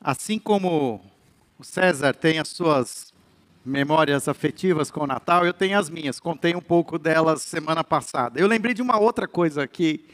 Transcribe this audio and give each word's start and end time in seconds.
Assim 0.00 0.38
como 0.38 1.00
o 1.58 1.64
César 1.64 2.14
tem 2.14 2.38
as 2.38 2.48
suas 2.48 3.12
memórias 3.64 4.28
afetivas 4.28 4.90
com 4.90 5.04
o 5.04 5.06
Natal, 5.06 5.46
eu 5.46 5.54
tenho 5.54 5.78
as 5.78 5.88
minhas. 5.88 6.20
Contei 6.20 6.54
um 6.54 6.60
pouco 6.60 6.98
delas 6.98 7.42
semana 7.42 7.82
passada. 7.82 8.38
Eu 8.38 8.46
lembrei 8.46 8.74
de 8.74 8.82
uma 8.82 8.98
outra 8.98 9.26
coisa 9.26 9.66
que 9.66 10.04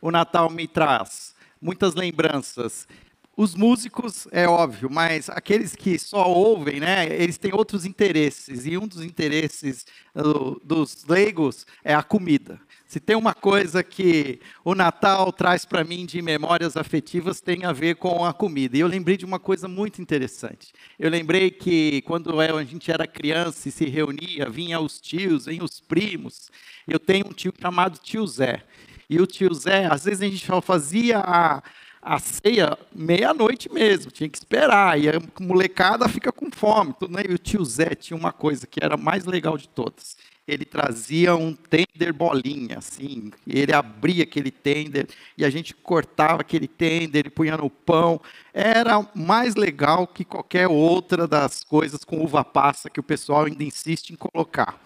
o 0.00 0.10
Natal 0.10 0.50
me 0.50 0.66
traz, 0.66 1.34
muitas 1.60 1.94
lembranças. 1.94 2.88
Os 3.36 3.54
músicos, 3.54 4.26
é 4.32 4.48
óbvio, 4.48 4.90
mas 4.90 5.30
aqueles 5.30 5.76
que 5.76 5.96
só 5.96 6.28
ouvem, 6.28 6.80
né, 6.80 7.06
eles 7.06 7.38
têm 7.38 7.54
outros 7.54 7.84
interesses. 7.84 8.66
E 8.66 8.76
um 8.76 8.88
dos 8.88 9.02
interesses 9.04 9.86
uh, 10.14 10.60
dos 10.64 11.04
leigos 11.06 11.64
é 11.84 11.94
a 11.94 12.02
comida. 12.02 12.60
Se 12.88 12.98
tem 12.98 13.14
uma 13.14 13.34
coisa 13.34 13.84
que 13.84 14.40
o 14.64 14.74
Natal 14.74 15.30
traz 15.30 15.66
para 15.66 15.84
mim 15.84 16.06
de 16.06 16.22
memórias 16.22 16.74
afetivas, 16.74 17.38
tem 17.38 17.66
a 17.66 17.72
ver 17.72 17.96
com 17.96 18.24
a 18.24 18.32
comida. 18.32 18.78
E 18.78 18.80
eu 18.80 18.86
lembrei 18.86 19.18
de 19.18 19.26
uma 19.26 19.38
coisa 19.38 19.68
muito 19.68 20.00
interessante. 20.00 20.72
Eu 20.98 21.10
lembrei 21.10 21.50
que 21.50 22.00
quando 22.06 22.40
a 22.40 22.64
gente 22.64 22.90
era 22.90 23.06
criança 23.06 23.68
e 23.68 23.72
se 23.72 23.84
reunia, 23.84 24.48
vinha 24.48 24.80
os 24.80 24.98
tios, 24.98 25.44
vinham 25.44 25.66
os 25.66 25.80
primos. 25.80 26.50
Eu 26.86 26.98
tenho 26.98 27.26
um 27.26 27.32
tio 27.34 27.52
chamado 27.60 27.98
tio 27.98 28.26
Zé. 28.26 28.64
E 29.10 29.20
o 29.20 29.26
tio 29.26 29.52
Zé, 29.52 29.84
às 29.84 30.06
vezes 30.06 30.22
a 30.22 30.24
gente 30.24 30.46
só 30.46 30.62
fazia 30.62 31.18
a 31.18 31.62
a 32.00 32.18
ceia 32.18 32.78
meia-noite 32.94 33.70
mesmo, 33.70 34.10
tinha 34.10 34.28
que 34.30 34.38
esperar, 34.38 34.98
e 34.98 35.08
a 35.08 35.20
molecada 35.40 36.08
fica 36.08 36.32
com 36.32 36.50
fome. 36.50 36.94
Tudo, 36.98 37.12
né? 37.12 37.24
E 37.28 37.34
o 37.34 37.38
tio 37.38 37.62
Zé 37.64 37.94
tinha 37.94 38.16
uma 38.16 38.32
coisa 38.32 38.66
que 38.66 38.82
era 38.82 38.96
mais 38.96 39.24
legal 39.26 39.58
de 39.58 39.68
todas. 39.68 40.16
Ele 40.48 40.64
trazia 40.64 41.36
um 41.36 41.54
tender 41.54 42.10
bolinha, 42.10 42.78
assim, 42.78 43.30
ele 43.46 43.70
abria 43.70 44.24
aquele 44.24 44.50
tender 44.50 45.06
e 45.36 45.44
a 45.44 45.50
gente 45.50 45.74
cortava 45.74 46.40
aquele 46.40 46.66
tender 46.66 47.26
e 47.26 47.30
punha 47.30 47.54
no 47.58 47.68
pão. 47.68 48.18
Era 48.54 49.06
mais 49.14 49.54
legal 49.56 50.06
que 50.06 50.24
qualquer 50.24 50.66
outra 50.66 51.28
das 51.28 51.62
coisas 51.62 52.02
com 52.02 52.24
uva 52.24 52.42
passa 52.42 52.88
que 52.88 52.98
o 52.98 53.02
pessoal 53.02 53.44
ainda 53.44 53.62
insiste 53.62 54.08
em 54.08 54.16
colocar. 54.16 54.80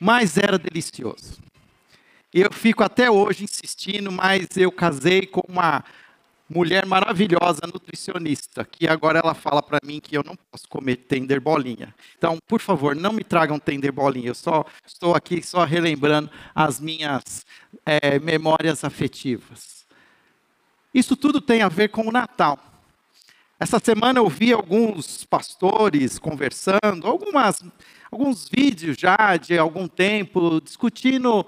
Mas 0.00 0.38
era 0.38 0.58
delicioso. 0.58 1.42
Eu 2.32 2.50
fico 2.50 2.82
até 2.82 3.10
hoje 3.10 3.44
insistindo, 3.44 4.10
mas 4.10 4.48
eu 4.56 4.72
casei 4.72 5.26
com 5.26 5.42
uma 5.46 5.84
mulher 6.48 6.84
maravilhosa, 6.86 7.60
nutricionista, 7.72 8.64
que 8.64 8.86
agora 8.86 9.18
ela 9.18 9.34
fala 9.34 9.62
para 9.62 9.78
mim 9.84 10.00
que 10.00 10.16
eu 10.16 10.22
não 10.22 10.36
posso 10.50 10.68
comer 10.68 10.96
tender 10.96 11.40
bolinha. 11.40 11.94
Então, 12.16 12.38
por 12.46 12.60
favor, 12.60 12.94
não 12.94 13.12
me 13.12 13.24
tragam 13.24 13.58
tender 13.58 13.92
bolinha. 13.92 14.28
Eu 14.28 14.34
só 14.34 14.64
estou 14.86 15.14
aqui 15.14 15.42
só 15.42 15.64
relembrando 15.64 16.30
as 16.54 16.80
minhas 16.80 17.46
é, 17.84 18.18
memórias 18.18 18.84
afetivas. 18.84 19.86
Isso 20.92 21.16
tudo 21.16 21.40
tem 21.40 21.62
a 21.62 21.68
ver 21.68 21.88
com 21.88 22.06
o 22.06 22.12
Natal. 22.12 22.58
Essa 23.58 23.78
semana 23.78 24.18
eu 24.18 24.28
vi 24.28 24.52
alguns 24.52 25.24
pastores 25.24 26.18
conversando, 26.18 27.06
algumas, 27.06 27.64
alguns 28.10 28.48
vídeos 28.48 28.96
já 28.98 29.36
de 29.36 29.56
algum 29.56 29.88
tempo, 29.88 30.60
discutindo 30.60 31.46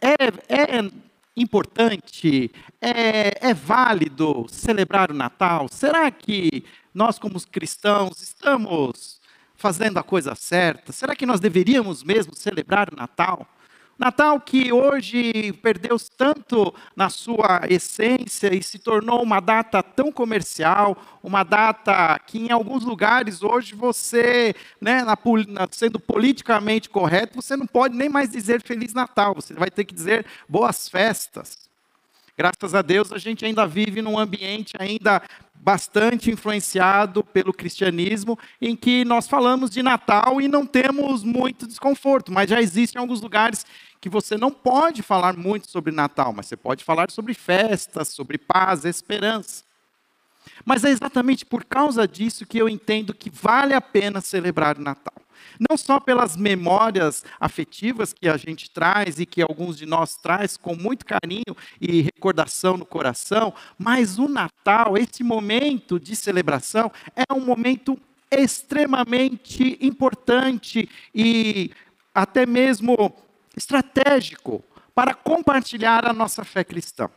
é, 0.00 0.14
é 0.48 0.90
importante, 1.36 2.50
é, 2.80 3.48
é 3.50 3.54
válido 3.54 4.46
celebrar 4.48 5.10
o 5.10 5.14
Natal? 5.14 5.66
Será 5.70 6.10
que 6.10 6.64
nós, 6.94 7.18
como 7.18 7.40
cristãos, 7.48 8.22
estamos 8.22 9.20
fazendo 9.54 9.98
a 9.98 10.02
coisa 10.02 10.34
certa? 10.34 10.92
Será 10.92 11.14
que 11.14 11.26
nós 11.26 11.40
deveríamos 11.40 12.02
mesmo 12.02 12.34
celebrar 12.34 12.92
o 12.92 12.96
Natal? 12.96 13.46
Natal 13.98 14.38
que 14.40 14.70
hoje 14.72 15.52
perdeu 15.62 15.96
tanto 16.16 16.74
na 16.94 17.08
sua 17.08 17.62
essência 17.68 18.54
e 18.54 18.62
se 18.62 18.78
tornou 18.78 19.22
uma 19.22 19.40
data 19.40 19.82
tão 19.82 20.12
comercial, 20.12 20.96
uma 21.22 21.42
data 21.42 22.18
que 22.26 22.38
em 22.38 22.50
alguns 22.50 22.84
lugares 22.84 23.42
hoje 23.42 23.74
você, 23.74 24.54
né, 24.80 25.02
na, 25.02 25.16
sendo 25.70 25.98
politicamente 25.98 26.90
correto, 26.90 27.40
você 27.40 27.56
não 27.56 27.66
pode 27.66 27.96
nem 27.96 28.08
mais 28.08 28.30
dizer 28.30 28.62
Feliz 28.62 28.92
Natal, 28.92 29.34
você 29.34 29.54
vai 29.54 29.70
ter 29.70 29.84
que 29.84 29.94
dizer 29.94 30.26
boas 30.46 30.88
festas. 30.88 31.66
Graças 32.36 32.74
a 32.74 32.82
Deus 32.82 33.12
a 33.12 33.18
gente 33.18 33.46
ainda 33.46 33.66
vive 33.66 34.02
num 34.02 34.18
ambiente 34.18 34.74
ainda 34.78 35.22
bastante 35.60 36.30
influenciado 36.30 37.24
pelo 37.24 37.52
cristianismo, 37.52 38.38
em 38.60 38.76
que 38.76 39.04
nós 39.04 39.26
falamos 39.26 39.70
de 39.70 39.82
Natal 39.82 40.40
e 40.40 40.48
não 40.48 40.64
temos 40.64 41.22
muito 41.22 41.66
desconforto, 41.66 42.32
mas 42.32 42.48
já 42.48 42.60
existem 42.60 43.00
alguns 43.00 43.20
lugares 43.20 43.66
que 44.00 44.08
você 44.08 44.36
não 44.36 44.50
pode 44.50 45.02
falar 45.02 45.36
muito 45.36 45.70
sobre 45.70 45.92
Natal, 45.92 46.32
mas 46.32 46.46
você 46.46 46.56
pode 46.56 46.84
falar 46.84 47.10
sobre 47.10 47.34
festas, 47.34 48.08
sobre 48.08 48.38
paz, 48.38 48.84
esperança. 48.84 49.64
Mas 50.64 50.84
é 50.84 50.90
exatamente 50.90 51.44
por 51.44 51.64
causa 51.64 52.06
disso 52.06 52.46
que 52.46 52.58
eu 52.58 52.68
entendo 52.68 53.12
que 53.14 53.30
vale 53.30 53.74
a 53.74 53.80
pena 53.80 54.20
celebrar 54.20 54.78
o 54.78 54.82
Natal. 54.82 55.25
Não 55.68 55.76
só 55.76 55.98
pelas 55.98 56.36
memórias 56.36 57.24
afetivas 57.40 58.12
que 58.12 58.28
a 58.28 58.36
gente 58.36 58.70
traz 58.70 59.18
e 59.18 59.26
que 59.26 59.42
alguns 59.42 59.76
de 59.76 59.86
nós 59.86 60.16
traz 60.16 60.56
com 60.56 60.74
muito 60.74 61.04
carinho 61.04 61.56
e 61.80 62.02
recordação 62.02 62.76
no 62.76 62.84
coração, 62.84 63.52
mas 63.78 64.18
o 64.18 64.28
Natal, 64.28 64.96
esse 64.96 65.22
momento 65.22 65.98
de 65.98 66.14
celebração, 66.14 66.90
é 67.14 67.32
um 67.32 67.40
momento 67.40 67.98
extremamente 68.30 69.78
importante 69.80 70.88
e 71.14 71.70
até 72.14 72.44
mesmo 72.44 73.12
estratégico 73.56 74.64
para 74.94 75.14
compartilhar 75.14 76.06
a 76.06 76.12
nossa 76.12 76.44
fé 76.44 76.64
cristã. 76.64 77.10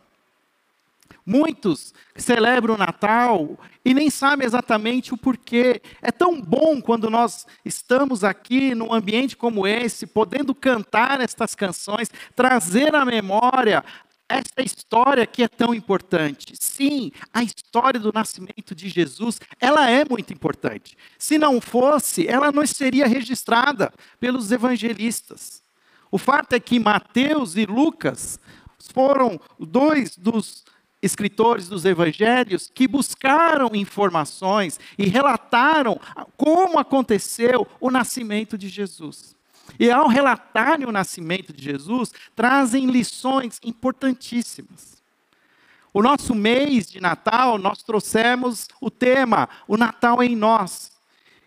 Muitos 1.26 1.94
celebram 2.16 2.76
o 2.76 2.78
Natal 2.78 3.58
e 3.84 3.94
nem 3.94 4.10
sabem 4.10 4.46
exatamente 4.46 5.14
o 5.14 5.18
porquê. 5.18 5.82
É 6.02 6.12
tão 6.12 6.42
bom 6.42 6.82
quando 6.82 7.10
nós 7.10 7.46
estamos 7.64 8.24
aqui 8.24 8.74
num 8.74 8.94
ambiente 8.94 9.38
como 9.38 9.68
esse, 9.68 10.08
podendo 10.08 10.56
cantar 10.56 11.22
estas 11.22 11.56
canções, 11.56 12.10
trazer 12.36 12.96
à 12.96 13.06
memória 13.06 13.84
esta 14.30 14.62
história 14.62 15.26
que 15.26 15.42
é 15.42 15.48
tão 15.48 15.74
importante. 15.74 16.54
Sim, 16.60 17.12
a 17.34 17.42
história 17.42 18.00
do 18.00 18.14
nascimento 18.14 18.76
de 18.76 18.88
Jesus, 18.88 19.42
ela 19.60 19.90
é 19.90 20.06
muito 20.08 20.32
importante. 20.32 20.96
Se 21.18 21.40
não 21.40 21.60
fosse, 21.60 22.28
ela 22.28 22.52
não 22.52 22.66
seria 22.66 23.08
registrada 23.08 23.92
pelos 24.20 24.52
evangelistas. 24.52 25.64
O 26.12 26.18
fato 26.18 26.54
é 26.54 26.60
que 26.60 26.80
Mateus 26.80 27.56
e 27.56 27.66
Lucas 27.66 28.40
foram 28.94 29.40
dois 29.60 30.16
dos 30.16 30.64
escritores 31.02 31.68
dos 31.68 31.86
evangelhos 31.86 32.70
que 32.74 32.88
buscaram 32.88 33.70
informações 33.74 34.80
e 34.98 35.08
relataram 35.08 36.00
como 36.36 36.78
aconteceu 36.78 37.68
o 37.80 37.90
nascimento 37.90 38.58
de 38.58 38.68
Jesus. 38.68 39.36
E 39.80 39.90
ao 39.92 40.08
relatarem 40.08 40.88
o 40.88 40.92
nascimento 40.92 41.54
de 41.54 41.64
Jesus, 41.64 42.12
trazem 42.36 42.88
lições 42.88 43.60
importantíssimas. 43.64 45.00
O 45.94 46.02
nosso 46.02 46.36
mês 46.36 46.90
de 46.90 47.00
Natal, 47.00 47.58
nós 47.58 47.82
trouxemos 47.82 48.68
o 48.80 48.92
tema, 48.92 49.50
o 49.68 49.78
Natal 49.78 50.22
em 50.22 50.36
nós. 50.36 50.92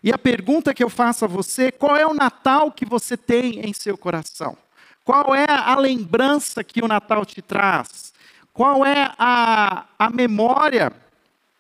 E 0.03 0.13
a 0.13 0.19
pergunta 0.19 0.75
que 0.75 0.83
eu 0.83 0.91
faço 0.91 1.25
a 1.25 1.29
você, 1.29 1.71
qual 1.71 1.97
é 1.97 2.05
o 2.05 2.15
Natal 2.15 2.73
que 2.73 2.84
você 2.84 3.17
tem 3.17 3.61
em 3.61 3.73
seu 3.73 3.97
coração? 3.97 4.57
Qual 5.05 5.34
é 5.34 5.47
a 5.49 5.77
lembrança 5.77 6.65
que 6.65 6.83
o 6.83 6.89
Natal 6.89 7.25
te 7.25 7.41
traz? 7.41 8.13
Qual 8.53 8.85
é 8.85 9.13
a, 9.19 9.87
a 9.99 10.11
memória 10.11 10.93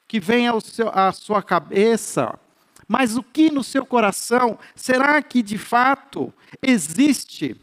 que 0.06 0.20
vem 0.20 0.46
ao 0.46 0.60
seu, 0.60 0.90
à 0.90 1.10
sua 1.12 1.42
cabeça? 1.42 2.38
Mas 2.86 3.16
o 3.16 3.22
que 3.22 3.50
no 3.50 3.64
seu 3.64 3.86
coração? 3.86 4.58
Será 4.74 5.22
que 5.22 5.42
de 5.42 5.56
fato 5.56 6.32
existe 6.60 7.58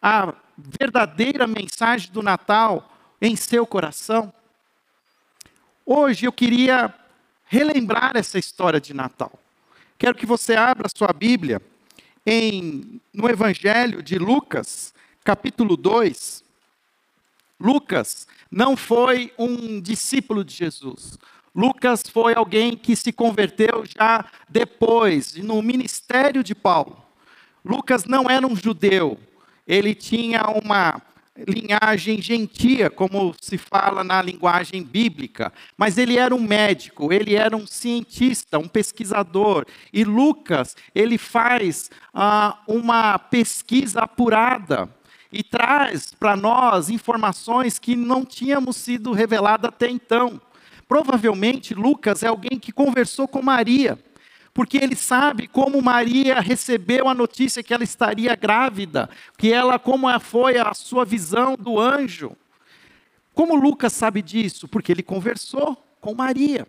a 0.00 0.34
verdadeira 0.58 1.46
mensagem 1.46 2.12
do 2.12 2.22
Natal 2.22 2.92
em 3.20 3.34
seu 3.34 3.66
coração? 3.66 4.32
Hoje 5.86 6.26
eu 6.26 6.32
queria 6.32 6.94
relembrar 7.46 8.12
essa 8.14 8.38
história 8.38 8.80
de 8.80 8.92
Natal. 8.92 9.32
Quero 9.96 10.14
que 10.14 10.26
você 10.26 10.54
abra 10.54 10.88
sua 10.94 11.12
Bíblia 11.12 11.62
em, 12.26 13.00
no 13.12 13.28
Evangelho 13.28 14.02
de 14.02 14.18
Lucas, 14.18 14.92
capítulo 15.24 15.76
2. 15.76 16.41
Lucas 17.62 18.26
não 18.50 18.76
foi 18.76 19.32
um 19.38 19.80
discípulo 19.80 20.44
de 20.44 20.52
Jesus. 20.52 21.16
Lucas 21.54 22.02
foi 22.02 22.34
alguém 22.34 22.76
que 22.76 22.96
se 22.96 23.12
converteu 23.12 23.84
já 23.86 24.24
depois, 24.48 25.36
no 25.36 25.62
ministério 25.62 26.42
de 26.42 26.56
Paulo. 26.56 27.00
Lucas 27.64 28.04
não 28.04 28.28
era 28.28 28.44
um 28.44 28.56
judeu, 28.56 29.16
ele 29.64 29.94
tinha 29.94 30.42
uma 30.48 31.00
linhagem 31.46 32.20
gentia, 32.20 32.90
como 32.90 33.32
se 33.40 33.56
fala 33.56 34.02
na 34.02 34.20
linguagem 34.20 34.82
bíblica, 34.82 35.52
mas 35.76 35.96
ele 35.96 36.18
era 36.18 36.34
um 36.34 36.42
médico, 36.42 37.12
ele 37.12 37.36
era 37.36 37.56
um 37.56 37.66
cientista, 37.66 38.58
um 38.58 38.66
pesquisador. 38.66 39.64
E 39.92 40.02
Lucas, 40.02 40.76
ele 40.92 41.16
faz 41.16 41.92
ah, 42.12 42.58
uma 42.66 43.20
pesquisa 43.20 44.00
apurada 44.00 44.90
e 45.32 45.42
traz 45.42 46.12
para 46.12 46.36
nós 46.36 46.90
informações 46.90 47.78
que 47.78 47.96
não 47.96 48.24
tínhamos 48.24 48.76
sido 48.76 49.12
reveladas 49.12 49.68
até 49.68 49.88
então. 49.88 50.40
provavelmente 50.86 51.72
Lucas 51.72 52.22
é 52.22 52.28
alguém 52.28 52.58
que 52.58 52.70
conversou 52.70 53.26
com 53.26 53.40
Maria, 53.40 53.98
porque 54.52 54.76
ele 54.76 54.94
sabe 54.94 55.48
como 55.48 55.80
Maria 55.80 56.38
recebeu 56.40 57.08
a 57.08 57.14
notícia 57.14 57.62
que 57.62 57.72
ela 57.72 57.84
estaria 57.84 58.36
grávida, 58.36 59.08
que 59.38 59.50
ela 59.50 59.78
como 59.78 60.06
foi 60.20 60.58
a 60.58 60.74
sua 60.74 61.04
visão 61.04 61.56
do 61.56 61.80
anjo. 61.80 62.36
Como 63.32 63.54
Lucas 63.54 63.94
sabe 63.94 64.20
disso? 64.20 64.68
Porque 64.68 64.92
ele 64.92 65.02
conversou 65.02 65.82
com 65.98 66.14
Maria. 66.14 66.66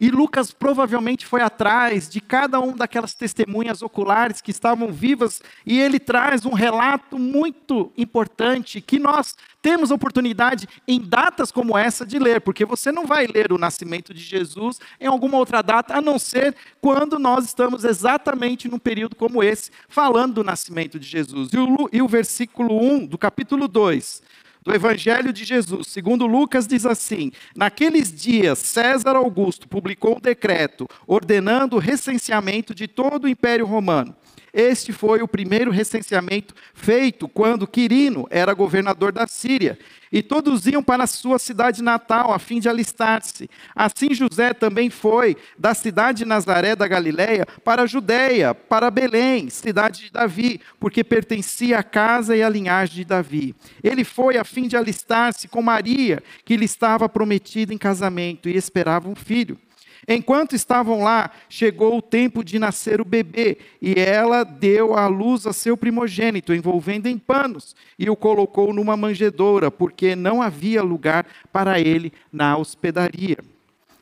E 0.00 0.10
Lucas 0.10 0.50
provavelmente 0.50 1.24
foi 1.24 1.40
atrás 1.40 2.08
de 2.08 2.20
cada 2.20 2.60
um 2.60 2.74
daquelas 2.74 3.14
testemunhas 3.14 3.82
oculares 3.82 4.40
que 4.40 4.50
estavam 4.50 4.92
vivas, 4.92 5.40
e 5.64 5.78
ele 5.78 5.98
traz 5.98 6.44
um 6.44 6.52
relato 6.52 7.18
muito 7.18 7.92
importante 7.96 8.80
que 8.80 8.98
nós 8.98 9.36
temos 9.62 9.90
oportunidade 9.90 10.68
em 10.86 11.00
datas 11.00 11.50
como 11.50 11.78
essa 11.78 12.04
de 12.04 12.18
ler, 12.18 12.40
porque 12.40 12.64
você 12.64 12.92
não 12.92 13.06
vai 13.06 13.26
ler 13.26 13.52
o 13.52 13.58
nascimento 13.58 14.12
de 14.12 14.20
Jesus 14.20 14.78
em 15.00 15.06
alguma 15.06 15.38
outra 15.38 15.62
data, 15.62 15.96
a 15.96 16.00
não 16.00 16.18
ser 16.18 16.54
quando 16.80 17.18
nós 17.18 17.44
estamos 17.44 17.84
exatamente 17.84 18.68
num 18.68 18.78
período 18.78 19.16
como 19.16 19.42
esse, 19.42 19.70
falando 19.88 20.34
do 20.34 20.44
nascimento 20.44 20.98
de 20.98 21.06
Jesus. 21.06 21.50
E 21.52 21.58
o, 21.58 21.88
e 21.92 22.02
o 22.02 22.08
versículo 22.08 22.80
1 22.80 23.06
do 23.06 23.18
capítulo 23.18 23.66
2 23.66 24.22
do 24.66 24.74
Evangelho 24.74 25.32
de 25.32 25.44
Jesus, 25.44 25.86
segundo 25.86 26.26
Lucas, 26.26 26.66
diz 26.66 26.84
assim: 26.84 27.30
Naqueles 27.54 28.12
dias, 28.12 28.58
César 28.58 29.14
Augusto 29.14 29.68
publicou 29.68 30.16
um 30.16 30.20
decreto 30.20 30.88
ordenando 31.06 31.76
o 31.76 31.78
recenseamento 31.78 32.74
de 32.74 32.88
todo 32.88 33.24
o 33.24 33.28
Império 33.28 33.64
Romano. 33.64 34.14
Este 34.56 34.90
foi 34.90 35.20
o 35.20 35.28
primeiro 35.28 35.70
recenseamento 35.70 36.54
feito 36.72 37.28
quando 37.28 37.66
Quirino 37.66 38.26
era 38.30 38.54
governador 38.54 39.12
da 39.12 39.26
Síria. 39.26 39.78
E 40.10 40.22
todos 40.22 40.66
iam 40.66 40.82
para 40.82 41.04
a 41.04 41.06
sua 41.06 41.38
cidade 41.38 41.82
natal 41.82 42.32
a 42.32 42.38
fim 42.38 42.58
de 42.58 42.66
alistar-se. 42.66 43.50
Assim 43.74 44.14
José 44.14 44.54
também 44.54 44.88
foi 44.88 45.36
da 45.58 45.74
cidade 45.74 46.18
de 46.20 46.24
Nazaré 46.24 46.74
da 46.74 46.88
Galiléia 46.88 47.46
para 47.62 47.82
a 47.82 47.86
Judéia, 47.86 48.54
para 48.54 48.90
Belém, 48.90 49.50
cidade 49.50 50.04
de 50.04 50.10
Davi, 50.10 50.58
porque 50.80 51.04
pertencia 51.04 51.78
à 51.78 51.82
casa 51.82 52.34
e 52.34 52.42
à 52.42 52.48
linhagem 52.48 52.96
de 52.96 53.04
Davi. 53.04 53.54
Ele 53.84 54.04
foi 54.04 54.38
a 54.38 54.44
fim 54.44 54.66
de 54.66 54.74
alistar-se 54.74 55.48
com 55.48 55.60
Maria, 55.60 56.22
que 56.46 56.56
lhe 56.56 56.64
estava 56.64 57.10
prometida 57.10 57.74
em 57.74 57.78
casamento 57.78 58.48
e 58.48 58.56
esperava 58.56 59.06
um 59.06 59.14
filho. 59.14 59.58
Enquanto 60.08 60.54
estavam 60.54 61.02
lá, 61.02 61.30
chegou 61.48 61.98
o 61.98 62.02
tempo 62.02 62.44
de 62.44 62.58
nascer 62.58 63.00
o 63.00 63.04
bebê, 63.04 63.58
e 63.82 63.94
ela 63.98 64.44
deu 64.44 64.94
à 64.94 65.08
luz 65.08 65.46
a 65.46 65.52
seu 65.52 65.76
primogênito, 65.76 66.54
envolvendo 66.54 67.06
em 67.06 67.18
panos, 67.18 67.74
e 67.98 68.08
o 68.08 68.14
colocou 68.14 68.72
numa 68.72 68.96
manjedoura, 68.96 69.70
porque 69.70 70.14
não 70.14 70.40
havia 70.40 70.82
lugar 70.82 71.26
para 71.52 71.80
ele 71.80 72.12
na 72.32 72.56
hospedaria. 72.56 73.38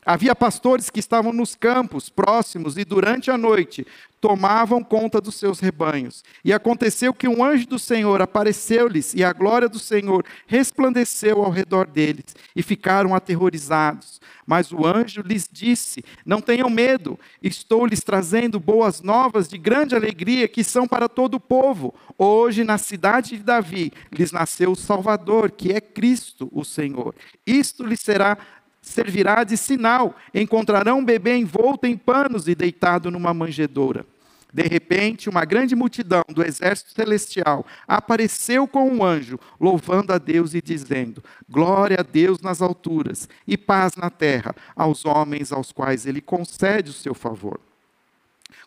Havia 0.05 0.35
pastores 0.35 0.91
que 0.91 0.99
estavam 0.99 1.33
nos 1.33 1.55
campos 1.55 2.09
próximos 2.09 2.77
e 2.77 2.85
durante 2.85 3.31
a 3.31 3.37
noite 3.37 3.87
tomavam 4.21 4.83
conta 4.83 5.19
dos 5.19 5.35
seus 5.35 5.59
rebanhos. 5.59 6.23
E 6.43 6.53
aconteceu 6.53 7.13
que 7.13 7.27
um 7.27 7.43
anjo 7.43 7.67
do 7.67 7.79
Senhor 7.79 8.21
apareceu-lhes 8.21 9.13
e 9.13 9.23
a 9.23 9.33
glória 9.33 9.67
do 9.67 9.79
Senhor 9.79 10.25
resplandeceu 10.45 11.43
ao 11.43 11.51
redor 11.51 11.87
deles 11.87 12.35
e 12.55 12.61
ficaram 12.61 13.15
aterrorizados. 13.15 14.21
Mas 14.45 14.71
o 14.71 14.85
anjo 14.85 15.21
lhes 15.21 15.49
disse: 15.51 16.03
Não 16.25 16.39
tenham 16.39 16.69
medo, 16.69 17.19
estou 17.41 17.85
lhes 17.85 18.01
trazendo 18.01 18.59
boas 18.59 19.01
novas 19.01 19.47
de 19.47 19.57
grande 19.57 19.95
alegria 19.95 20.47
que 20.47 20.63
são 20.63 20.87
para 20.87 21.09
todo 21.09 21.35
o 21.35 21.39
povo. 21.39 21.93
Hoje, 22.17 22.63
na 22.63 22.77
cidade 22.77 23.37
de 23.37 23.43
Davi, 23.43 23.91
lhes 24.11 24.31
nasceu 24.31 24.71
o 24.71 24.75
Salvador, 24.75 25.51
que 25.51 25.71
é 25.71 25.81
Cristo, 25.81 26.47
o 26.51 26.63
Senhor. 26.63 27.15
Isto 27.45 27.83
lhes 27.83 27.99
será 27.99 28.37
servirá 28.85 29.43
de 29.43 29.57
sinal. 29.57 30.15
Encontrarão 30.33 30.99
um 30.99 31.05
bebê 31.05 31.35
envolto 31.35 31.87
em 31.87 31.97
panos 31.97 32.47
e 32.47 32.55
deitado 32.55 33.09
numa 33.11 33.33
manjedoura. 33.33 34.05
De 34.53 34.63
repente, 34.63 35.27
uma 35.27 35.43
grande 35.43 35.75
multidão 35.75 36.23
do 36.29 36.41
exército 36.41 36.91
celestial 36.91 37.65
apareceu 37.85 38.65
com 38.65 38.89
um 38.89 39.03
anjo, 39.03 39.37
louvando 39.59 40.13
a 40.13 40.17
Deus 40.17 40.53
e 40.53 40.61
dizendo: 40.61 41.21
Glória 41.49 41.97
a 41.99 42.03
Deus 42.03 42.39
nas 42.39 42.61
alturas 42.61 43.27
e 43.45 43.57
paz 43.57 43.97
na 43.97 44.09
terra 44.09 44.55
aos 44.73 45.03
homens 45.03 45.51
aos 45.51 45.73
quais 45.73 46.05
ele 46.05 46.21
concede 46.21 46.91
o 46.91 46.93
seu 46.93 47.13
favor. 47.13 47.59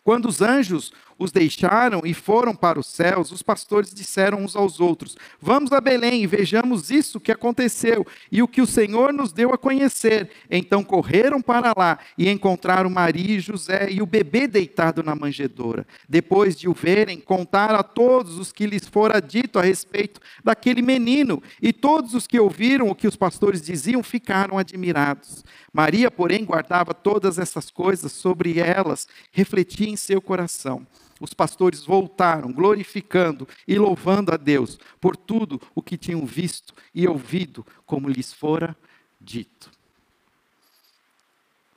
Quando 0.03 0.27
os 0.27 0.41
anjos 0.41 0.93
os 1.19 1.33
deixaram 1.33 2.01
e 2.05 2.13
foram 2.13 2.55
para 2.55 2.79
os 2.79 2.87
céus, 2.87 3.29
os 3.31 3.43
pastores 3.43 3.93
disseram 3.93 4.41
uns 4.41 4.55
aos 4.55 4.79
outros: 4.79 5.17
Vamos 5.41 5.73
a 5.73 5.81
Belém 5.81 6.23
e 6.23 6.27
vejamos 6.27 6.89
isso 6.89 7.19
que 7.19 7.31
aconteceu 7.31 8.07
e 8.31 8.41
o 8.41 8.47
que 8.47 8.61
o 8.61 8.65
Senhor 8.65 9.11
nos 9.11 9.33
deu 9.33 9.53
a 9.53 9.57
conhecer. 9.57 10.31
Então 10.49 10.81
correram 10.81 11.41
para 11.41 11.73
lá 11.75 11.99
e 12.17 12.29
encontraram 12.29 12.89
Maria 12.89 13.35
e 13.35 13.39
José 13.41 13.89
e 13.91 14.01
o 14.01 14.05
bebê 14.05 14.47
deitado 14.47 15.03
na 15.03 15.13
manjedoura. 15.13 15.85
Depois 16.07 16.55
de 16.55 16.69
o 16.69 16.73
verem, 16.73 17.19
contaram 17.19 17.75
a 17.77 17.83
todos 17.83 18.39
os 18.39 18.53
que 18.53 18.65
lhes 18.65 18.87
fora 18.87 19.21
dito 19.21 19.59
a 19.59 19.61
respeito 19.61 20.21
daquele 20.41 20.81
menino, 20.81 21.43
e 21.61 21.73
todos 21.73 22.13
os 22.13 22.25
que 22.25 22.39
ouviram 22.39 22.89
o 22.89 22.95
que 22.95 23.07
os 23.07 23.17
pastores 23.17 23.61
diziam 23.61 24.01
ficaram 24.01 24.57
admirados. 24.57 25.43
Maria, 25.73 26.09
porém, 26.09 26.45
guardava 26.45 26.93
todas 26.93 27.37
essas 27.37 27.69
coisas 27.69 28.11
sobre 28.11 28.59
elas, 28.59 29.07
refletia 29.31 29.89
em 29.89 29.97
seu 29.97 30.21
coração 30.21 30.87
os 31.19 31.33
pastores 31.33 31.85
voltaram, 31.85 32.51
glorificando 32.51 33.47
e 33.67 33.77
louvando 33.77 34.33
a 34.33 34.37
Deus 34.37 34.79
por 34.99 35.15
tudo 35.15 35.61
o 35.75 35.81
que 35.81 35.97
tinham 35.97 36.25
visto 36.25 36.73
e 36.93 37.07
ouvido, 37.07 37.65
como 37.85 38.09
lhes 38.09 38.33
fora 38.33 38.75
dito. 39.19 39.71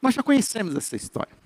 Nós 0.00 0.14
já 0.14 0.22
conhecemos 0.22 0.74
essa 0.74 0.96
história. 0.96 1.36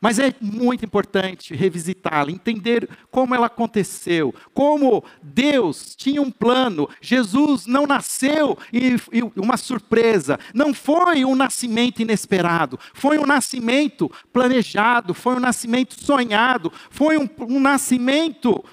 Mas 0.00 0.20
é 0.20 0.32
muito 0.40 0.84
importante 0.84 1.54
revisitá-la, 1.54 2.30
entender 2.30 2.88
como 3.10 3.34
ela 3.34 3.46
aconteceu, 3.46 4.32
como 4.54 5.02
Deus 5.20 5.96
tinha 5.96 6.22
um 6.22 6.30
plano. 6.30 6.88
Jesus 7.00 7.66
não 7.66 7.84
nasceu 7.84 8.56
e, 8.72 8.94
e, 9.12 9.22
uma 9.34 9.56
surpresa, 9.56 10.38
não 10.54 10.72
foi 10.72 11.24
um 11.24 11.34
nascimento 11.34 12.00
inesperado, 12.00 12.78
foi 12.94 13.18
um 13.18 13.26
nascimento 13.26 14.08
planejado, 14.32 15.12
foi 15.14 15.34
um 15.34 15.40
nascimento 15.40 15.94
sonhado, 15.94 16.72
foi 16.90 17.18
um, 17.18 17.28
um 17.40 17.58
nascimento 17.58 18.64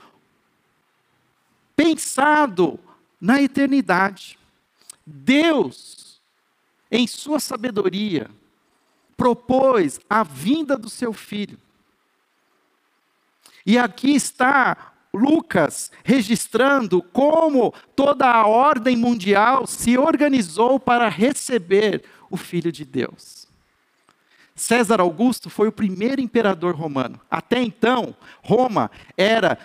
pensado 1.75 2.79
na 3.19 3.41
eternidade. 3.41 4.37
Deus, 5.03 6.21
em 6.91 7.07
sua 7.07 7.39
sabedoria, 7.39 8.29
propôs 9.15 9.99
a 10.09 10.23
vinda 10.23 10.77
do 10.77 10.89
seu 10.89 11.13
filho. 11.13 11.57
E 13.65 13.77
aqui 13.77 14.13
está 14.13 14.93
Lucas 15.13 15.91
registrando 16.03 17.01
como 17.01 17.73
toda 17.95 18.29
a 18.29 18.45
ordem 18.45 18.95
mundial 18.95 19.65
se 19.65 19.97
organizou 19.97 20.79
para 20.79 21.07
receber 21.07 22.03
o 22.29 22.37
Filho 22.37 22.71
de 22.71 22.83
Deus. 22.83 23.47
César 24.53 25.01
Augusto 25.01 25.49
foi 25.49 25.67
o 25.67 25.71
primeiro 25.71 26.21
imperador 26.21 26.75
romano. 26.75 27.19
Até 27.29 27.61
então, 27.61 28.15
Roma 28.41 28.91
era 29.17 29.57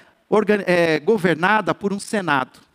é, 0.66 0.98
governada 1.00 1.75
por 1.75 1.92
um 1.92 2.00
senado 2.00 2.69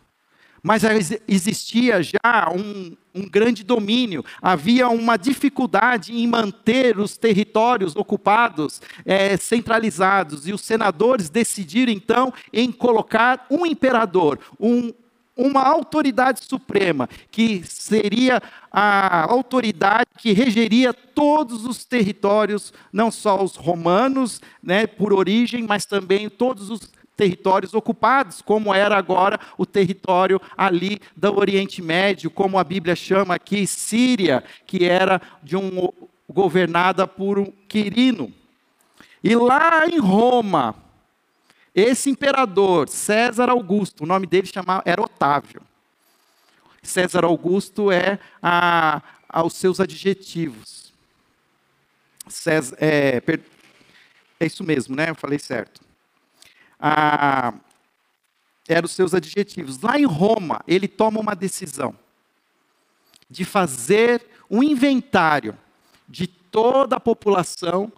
mas 0.66 0.82
existia 1.28 2.02
já 2.02 2.52
um, 2.52 2.96
um, 3.14 3.28
grande 3.28 3.62
domínio, 3.62 4.24
havia 4.42 4.88
uma 4.88 5.16
dificuldade 5.16 6.12
em 6.12 6.26
manter 6.26 6.98
os 6.98 7.16
territórios 7.16 7.94
ocupados 7.94 8.82
é, 9.04 9.36
centralizados, 9.36 10.48
e 10.48 10.52
os 10.52 10.62
senadores 10.62 11.30
decidiram 11.30 11.92
então 11.92 12.32
em 12.52 12.72
colocar 12.72 13.46
um 13.48 13.64
imperador, 13.64 14.40
um, 14.58 14.92
uma 15.36 15.62
autoridade 15.62 16.44
suprema, 16.44 17.08
que 17.30 17.62
seria 17.64 18.42
a 18.68 19.30
autoridade 19.30 20.10
que 20.18 20.32
regeria 20.32 20.92
todos 20.92 21.64
os 21.64 21.84
territórios, 21.84 22.72
não 22.92 23.12
só 23.12 23.40
os 23.40 23.54
romanos, 23.54 24.40
né, 24.60 24.84
por 24.84 25.12
origem, 25.12 25.62
mas 25.62 25.86
também 25.86 26.28
todos 26.28 26.70
os 26.70 26.90
territórios 27.16 27.72
ocupados, 27.74 28.42
como 28.42 28.72
era 28.74 28.96
agora 28.96 29.40
o 29.56 29.64
território 29.64 30.40
ali 30.56 31.00
do 31.16 31.36
Oriente 31.38 31.80
Médio, 31.80 32.30
como 32.30 32.58
a 32.58 32.64
Bíblia 32.64 32.94
chama 32.94 33.34
aqui, 33.34 33.66
Síria, 33.66 34.44
que 34.66 34.84
era 34.84 35.20
de 35.42 35.56
um 35.56 35.90
governada 36.28 37.06
por 37.06 37.38
um 37.38 37.50
Quirino. 37.68 38.32
E 39.24 39.34
lá 39.34 39.86
em 39.88 39.98
Roma, 39.98 40.76
esse 41.74 42.10
imperador, 42.10 42.88
César 42.88 43.48
Augusto, 43.48 44.04
o 44.04 44.06
nome 44.06 44.26
dele 44.26 44.46
chamava, 44.46 44.82
era 44.84 45.02
Otávio. 45.02 45.62
César 46.82 47.24
Augusto 47.24 47.90
é 47.90 48.18
a, 48.42 49.02
aos 49.28 49.54
seus 49.54 49.80
adjetivos. 49.80 50.92
César, 52.28 52.76
é, 52.80 53.22
é 54.38 54.46
isso 54.46 54.62
mesmo, 54.62 54.94
né? 54.94 55.10
Eu 55.10 55.14
falei 55.14 55.38
certo 55.38 55.85
ah, 56.78 57.54
eram 58.68 58.86
os 58.86 58.92
seus 58.92 59.14
adjetivos. 59.14 59.80
Lá 59.80 59.98
em 59.98 60.04
Roma, 60.04 60.60
ele 60.66 60.88
toma 60.88 61.20
uma 61.20 61.34
decisão 61.34 61.94
de 63.28 63.44
fazer 63.44 64.24
um 64.50 64.62
inventário 64.62 65.56
de 66.08 66.26
toda 66.26 66.96
a 66.96 67.00
população 67.00 67.92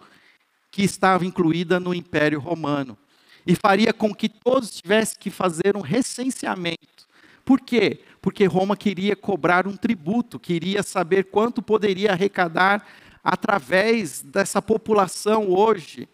que 0.71 0.83
estava 0.83 1.25
incluída 1.25 1.79
no 1.79 1.93
Império 1.93 2.39
Romano. 2.39 2.97
E 3.45 3.55
faria 3.55 3.93
com 3.93 4.13
que 4.13 4.29
todos 4.29 4.71
tivessem 4.71 5.17
que 5.19 5.29
fazer 5.29 5.75
um 5.75 5.81
recenseamento. 5.81 7.07
Por 7.43 7.61
quê? 7.61 8.01
Porque 8.21 8.45
Roma 8.45 8.75
queria 8.77 9.15
cobrar 9.15 9.65
um 9.65 9.75
tributo, 9.75 10.39
queria 10.39 10.83
saber 10.83 11.25
quanto 11.25 11.61
poderia 11.61 12.11
arrecadar 12.11 12.85
através 13.23 14.21
dessa 14.21 14.61
população 14.61 15.49
hoje 15.49 16.07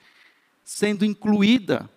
sendo 0.63 1.03
incluída. 1.03 1.89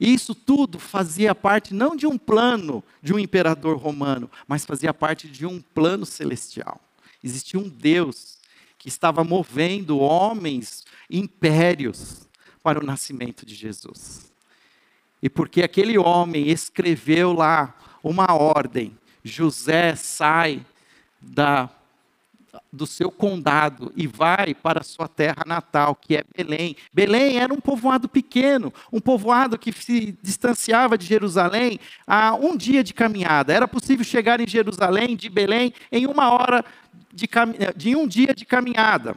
Isso 0.00 0.34
tudo 0.34 0.78
fazia 0.78 1.34
parte 1.34 1.74
não 1.74 1.94
de 1.94 2.06
um 2.06 2.16
plano 2.16 2.82
de 3.02 3.12
um 3.12 3.18
imperador 3.18 3.76
romano, 3.76 4.30
mas 4.48 4.64
fazia 4.64 4.94
parte 4.94 5.28
de 5.28 5.44
um 5.44 5.60
plano 5.60 6.06
celestial. 6.06 6.80
Existia 7.22 7.60
um 7.60 7.68
Deus 7.68 8.38
que 8.78 8.88
estava 8.88 9.22
movendo 9.22 9.98
homens, 9.98 10.84
impérios, 11.10 12.26
para 12.62 12.78
o 12.78 12.84
nascimento 12.84 13.44
de 13.44 13.54
Jesus. 13.54 14.32
E 15.22 15.28
porque 15.28 15.62
aquele 15.62 15.98
homem 15.98 16.48
escreveu 16.48 17.34
lá 17.34 17.76
uma 18.02 18.32
ordem, 18.32 18.96
José 19.22 19.94
sai 19.94 20.64
da 21.20 21.68
do 22.72 22.86
seu 22.86 23.10
condado 23.10 23.92
e 23.96 24.06
vai 24.06 24.54
para 24.54 24.80
a 24.80 24.84
sua 24.84 25.08
terra 25.08 25.44
natal, 25.46 25.94
que 25.94 26.16
é 26.16 26.24
Belém. 26.36 26.76
Belém 26.92 27.38
era 27.38 27.52
um 27.52 27.60
povoado 27.60 28.08
pequeno, 28.08 28.72
um 28.92 29.00
povoado 29.00 29.58
que 29.58 29.72
se 29.72 30.16
distanciava 30.22 30.96
de 30.96 31.06
Jerusalém 31.06 31.78
a 32.06 32.34
um 32.34 32.56
dia 32.56 32.82
de 32.82 32.94
caminhada. 32.94 33.52
Era 33.52 33.66
possível 33.66 34.04
chegar 34.04 34.40
em 34.40 34.46
Jerusalém, 34.46 35.16
de 35.16 35.28
Belém, 35.28 35.72
em 35.90 36.06
uma 36.06 36.30
hora 36.30 36.64
de, 37.12 37.28
de 37.76 37.96
um 37.96 38.06
dia 38.06 38.34
de 38.34 38.44
caminhada. 38.44 39.16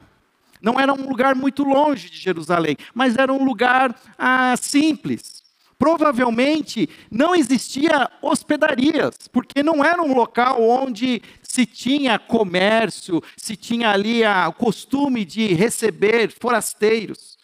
Não 0.62 0.80
era 0.80 0.94
um 0.94 1.10
lugar 1.10 1.36
muito 1.36 1.63
longe 1.63 2.10
de 2.10 2.18
Jerusalém, 2.18 2.78
mas 2.94 3.18
era 3.18 3.34
um 3.34 3.44
lugar 3.44 3.94
ah, 4.18 4.56
simples. 4.58 5.43
Provavelmente 5.77 6.89
não 7.10 7.36
existia 7.36 8.10
hospedarias, 8.22 9.27
porque 9.32 9.62
não 9.62 9.84
era 9.84 10.01
um 10.01 10.13
local 10.13 10.62
onde 10.62 11.22
se 11.42 11.65
tinha 11.65 12.18
comércio, 12.18 13.22
se 13.38 13.56
tinha 13.56 13.92
ali 13.92 14.22
o 14.25 14.53
costume 14.53 15.24
de 15.25 15.53
receber 15.53 16.32
forasteiros. 16.32 17.38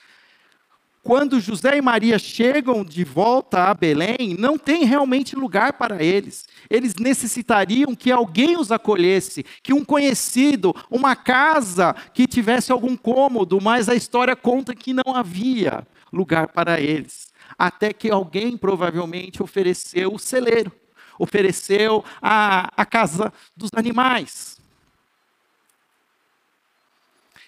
Quando 1.02 1.40
José 1.40 1.78
e 1.78 1.82
Maria 1.82 2.20
chegam 2.20 2.84
de 2.84 3.04
volta 3.04 3.64
a 3.64 3.74
Belém, 3.74 4.36
não 4.38 4.58
tem 4.58 4.84
realmente 4.84 5.36
lugar 5.36 5.74
para 5.74 6.04
eles. 6.04 6.46
Eles 6.70 6.96
necessitariam 6.96 7.96
que 7.96 8.12
alguém 8.12 8.58
os 8.58 8.72
acolhesse, 8.72 9.46
que 9.64 9.74
um 9.74 9.86
conhecido, 9.86 10.76
uma 10.92 11.16
casa 11.16 11.96
que 12.14 12.28
tivesse 12.28 12.72
algum 12.72 12.98
cômodo, 12.98 13.60
mas 13.62 13.88
a 13.88 13.96
história 13.96 14.36
conta 14.36 14.76
que 14.76 14.94
não 14.94 15.16
havia 15.16 15.88
lugar 16.12 16.50
para 16.50 16.82
eles. 16.82 17.29
Até 17.60 17.92
que 17.92 18.10
alguém 18.10 18.58
provavelmente 18.58 19.44
ofereceu 19.44 20.14
o 20.14 20.18
celeiro, 20.18 20.72
ofereceu 21.20 22.04
a, 22.22 22.72
a 22.82 22.86
casa 22.86 23.34
dos 23.56 23.70
animais. 23.76 24.58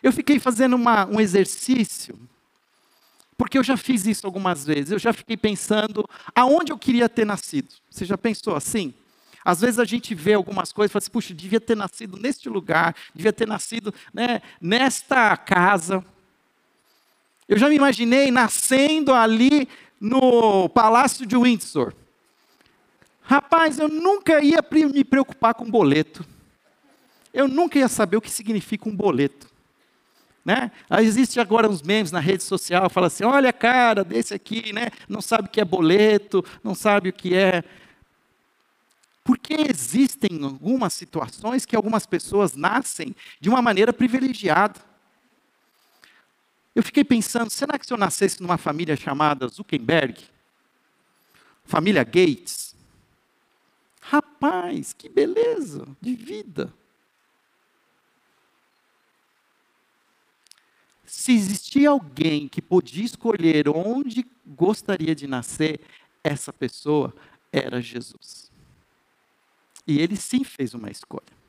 Eu 0.03 0.11
fiquei 0.11 0.37
fazendo 0.37 0.75
uma, 0.75 1.05
um 1.05 1.21
exercício 1.21 2.19
porque 3.41 3.57
eu 3.57 3.63
já 3.63 3.75
fiz 3.75 4.05
isso 4.05 4.27
algumas 4.27 4.63
vezes. 4.63 4.91
Eu 4.91 4.99
já 4.99 5.11
fiquei 5.11 5.35
pensando 5.35 6.07
aonde 6.35 6.71
eu 6.71 6.77
queria 6.77 7.09
ter 7.09 7.25
nascido. 7.25 7.73
Você 7.89 8.05
já 8.05 8.15
pensou 8.15 8.55
assim? 8.55 8.93
Às 9.43 9.61
vezes 9.61 9.79
a 9.79 9.83
gente 9.83 10.13
vê 10.13 10.33
algumas 10.33 10.71
coisas 10.71 10.91
e 10.91 10.93
fala 10.93 11.01
assim, 11.01 11.11
puxa, 11.11 11.33
devia 11.33 11.59
ter 11.59 11.75
nascido 11.75 12.19
neste 12.19 12.47
lugar, 12.47 12.95
devia 13.15 13.33
ter 13.33 13.47
nascido 13.47 13.91
né, 14.13 14.43
nesta 14.61 15.35
casa. 15.37 16.05
Eu 17.49 17.57
já 17.57 17.67
me 17.67 17.75
imaginei 17.75 18.29
nascendo 18.29 19.11
ali 19.11 19.67
no 20.01 20.67
Palácio 20.69 21.27
de 21.27 21.37
Windsor. 21.37 21.93
Rapaz, 23.21 23.77
eu 23.77 23.87
nunca 23.87 24.43
ia 24.43 24.65
me 24.91 25.03
preocupar 25.03 25.53
com 25.53 25.69
boleto. 25.69 26.25
Eu 27.31 27.47
nunca 27.47 27.77
ia 27.77 27.87
saber 27.87 28.17
o 28.17 28.21
que 28.21 28.31
significa 28.31 28.89
um 28.89 28.95
boleto. 28.95 29.47
Né? 30.43 30.71
Existe 30.99 31.39
agora 31.39 31.69
uns 31.69 31.83
memes 31.83 32.11
na 32.11 32.19
rede 32.19 32.41
social, 32.41 32.89
fala 32.89 33.07
assim, 33.07 33.23
olha 33.23 33.53
cara 33.53 34.03
desse 34.03 34.33
aqui, 34.33 34.73
né? 34.73 34.89
não 35.07 35.21
sabe 35.21 35.47
o 35.47 35.51
que 35.51 35.61
é 35.61 35.65
boleto, 35.65 36.43
não 36.63 36.73
sabe 36.73 37.09
o 37.09 37.13
que 37.13 37.35
é... 37.35 37.63
Porque 39.23 39.53
existem 39.69 40.43
algumas 40.43 40.93
situações 40.93 41.63
que 41.63 41.75
algumas 41.75 42.07
pessoas 42.07 42.55
nascem 42.55 43.15
de 43.39 43.49
uma 43.49 43.61
maneira 43.61 43.93
privilegiada. 43.93 44.79
Eu 46.73 46.83
fiquei 46.83 47.03
pensando, 47.03 47.49
será 47.49 47.77
que 47.77 47.85
se 47.85 47.93
eu 47.93 47.97
nascesse 47.97 48.41
numa 48.41 48.57
família 48.57 48.95
chamada 48.95 49.47
Zuckerberg? 49.47 50.21
Família 51.65 52.03
Gates? 52.03 52.75
Rapaz, 54.01 54.93
que 54.93 55.09
beleza 55.09 55.85
de 55.99 56.15
vida. 56.15 56.73
Se 61.05 61.33
existia 61.33 61.89
alguém 61.89 62.47
que 62.47 62.61
podia 62.61 63.03
escolher 63.03 63.67
onde 63.67 64.25
gostaria 64.45 65.13
de 65.13 65.27
nascer, 65.27 65.81
essa 66.23 66.53
pessoa 66.53 67.13
era 67.51 67.81
Jesus. 67.81 68.49
E 69.85 69.99
ele 69.99 70.15
sim 70.15 70.43
fez 70.43 70.73
uma 70.73 70.89
escolha. 70.89 71.41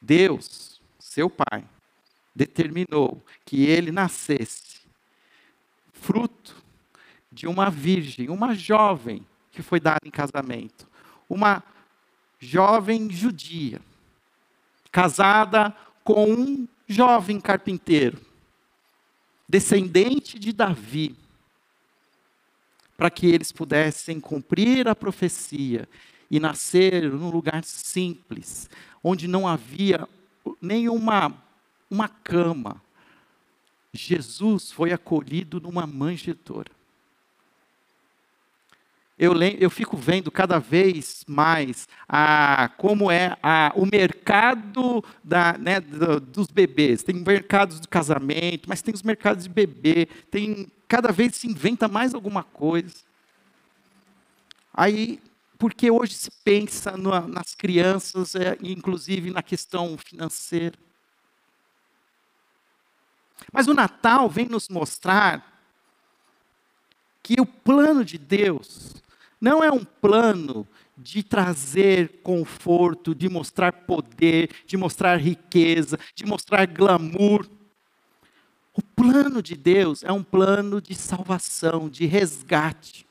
Deus, 0.00 0.80
seu 0.98 1.30
Pai, 1.30 1.64
determinou 2.34 3.24
que 3.44 3.64
ele 3.64 3.92
nascesse 3.92 4.80
fruto 5.92 6.56
de 7.30 7.46
uma 7.46 7.70
virgem, 7.70 8.28
uma 8.28 8.54
jovem 8.54 9.26
que 9.50 9.62
foi 9.62 9.80
dada 9.80 10.00
em 10.04 10.10
casamento, 10.10 10.88
uma 11.28 11.62
jovem 12.38 13.10
judia, 13.10 13.80
casada 14.90 15.74
com 16.02 16.30
um 16.30 16.68
jovem 16.86 17.40
carpinteiro, 17.40 18.20
descendente 19.48 20.38
de 20.38 20.52
Davi, 20.52 21.16
para 22.96 23.10
que 23.10 23.26
eles 23.26 23.50
pudessem 23.50 24.20
cumprir 24.20 24.86
a 24.86 24.94
profecia 24.94 25.88
e 26.30 26.38
nascer 26.38 27.10
num 27.10 27.30
lugar 27.30 27.64
simples, 27.64 28.68
onde 29.02 29.26
não 29.26 29.48
havia 29.48 30.08
nenhuma 30.60 31.43
uma 31.94 32.08
cama. 32.08 32.82
Jesus 33.92 34.72
foi 34.72 34.92
acolhido 34.92 35.60
numa 35.60 35.86
manjedoura. 35.86 36.72
Eu, 39.16 39.32
eu 39.60 39.70
fico 39.70 39.96
vendo 39.96 40.28
cada 40.28 40.58
vez 40.58 41.24
mais 41.28 41.86
a, 42.08 42.68
como 42.76 43.12
é 43.12 43.36
a, 43.40 43.72
o 43.76 43.86
mercado 43.86 45.04
da, 45.22 45.56
né, 45.56 45.80
do, 45.80 46.18
dos 46.18 46.48
bebês. 46.48 47.04
Tem 47.04 47.14
mercados 47.14 47.80
de 47.80 47.86
casamento, 47.86 48.68
mas 48.68 48.82
tem 48.82 48.92
os 48.92 49.04
mercados 49.04 49.44
de 49.44 49.50
bebê. 49.50 50.06
Tem, 50.32 50.66
cada 50.88 51.12
vez 51.12 51.36
se 51.36 51.46
inventa 51.46 51.86
mais 51.86 52.12
alguma 52.12 52.42
coisa. 52.42 52.96
Aí, 54.72 55.20
porque 55.56 55.92
hoje 55.92 56.14
se 56.14 56.32
pensa 56.42 56.96
no, 56.96 57.28
nas 57.28 57.54
crianças, 57.54 58.34
é, 58.34 58.58
inclusive 58.60 59.30
na 59.30 59.44
questão 59.44 59.96
financeira. 59.96 60.83
Mas 63.52 63.66
o 63.66 63.74
Natal 63.74 64.28
vem 64.28 64.46
nos 64.46 64.68
mostrar 64.68 65.52
que 67.22 67.40
o 67.40 67.46
plano 67.46 68.04
de 68.04 68.18
Deus 68.18 68.94
não 69.40 69.62
é 69.62 69.70
um 69.70 69.84
plano 69.84 70.66
de 70.96 71.22
trazer 71.22 72.20
conforto, 72.22 73.14
de 73.14 73.28
mostrar 73.28 73.72
poder, 73.72 74.50
de 74.66 74.76
mostrar 74.76 75.16
riqueza, 75.16 75.98
de 76.14 76.24
mostrar 76.24 76.66
glamour. 76.66 77.48
O 78.72 78.82
plano 78.82 79.42
de 79.42 79.56
Deus 79.56 80.02
é 80.04 80.12
um 80.12 80.22
plano 80.22 80.80
de 80.80 80.94
salvação, 80.94 81.88
de 81.88 82.06
resgate. 82.06 83.06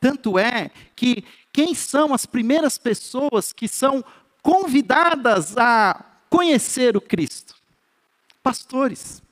Tanto 0.00 0.38
é 0.38 0.70
que 0.96 1.24
quem 1.52 1.74
são 1.74 2.12
as 2.12 2.26
primeiras 2.26 2.76
pessoas 2.76 3.52
que 3.52 3.68
são 3.68 4.04
convidadas 4.42 5.56
a 5.56 6.04
conhecer 6.28 6.96
o 6.96 7.00
Cristo? 7.00 7.61
Pastores. 8.42 9.22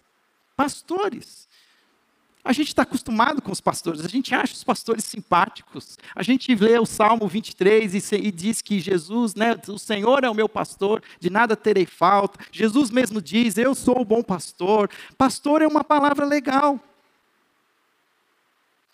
Pastores. 0.56 1.48
A 2.42 2.52
gente 2.52 2.68
está 2.68 2.82
acostumado 2.82 3.42
com 3.42 3.52
os 3.52 3.60
pastores, 3.60 4.02
a 4.02 4.08
gente 4.08 4.34
acha 4.34 4.54
os 4.54 4.64
pastores 4.64 5.04
simpáticos. 5.04 5.98
A 6.14 6.22
gente 6.22 6.54
lê 6.54 6.78
o 6.78 6.86
Salmo 6.86 7.28
23 7.28 7.94
e, 7.94 8.16
e 8.16 8.30
diz 8.32 8.62
que 8.62 8.80
Jesus, 8.80 9.34
né, 9.34 9.54
o 9.68 9.78
Senhor 9.78 10.24
é 10.24 10.30
o 10.30 10.34
meu 10.34 10.48
pastor, 10.48 11.02
de 11.18 11.28
nada 11.28 11.54
terei 11.54 11.84
falta. 11.84 12.42
Jesus 12.50 12.90
mesmo 12.90 13.20
diz: 13.20 13.58
Eu 13.58 13.74
sou 13.74 14.00
o 14.00 14.04
bom 14.06 14.22
pastor. 14.22 14.88
Pastor 15.18 15.60
é 15.60 15.66
uma 15.66 15.84
palavra 15.84 16.24
legal. 16.24 16.80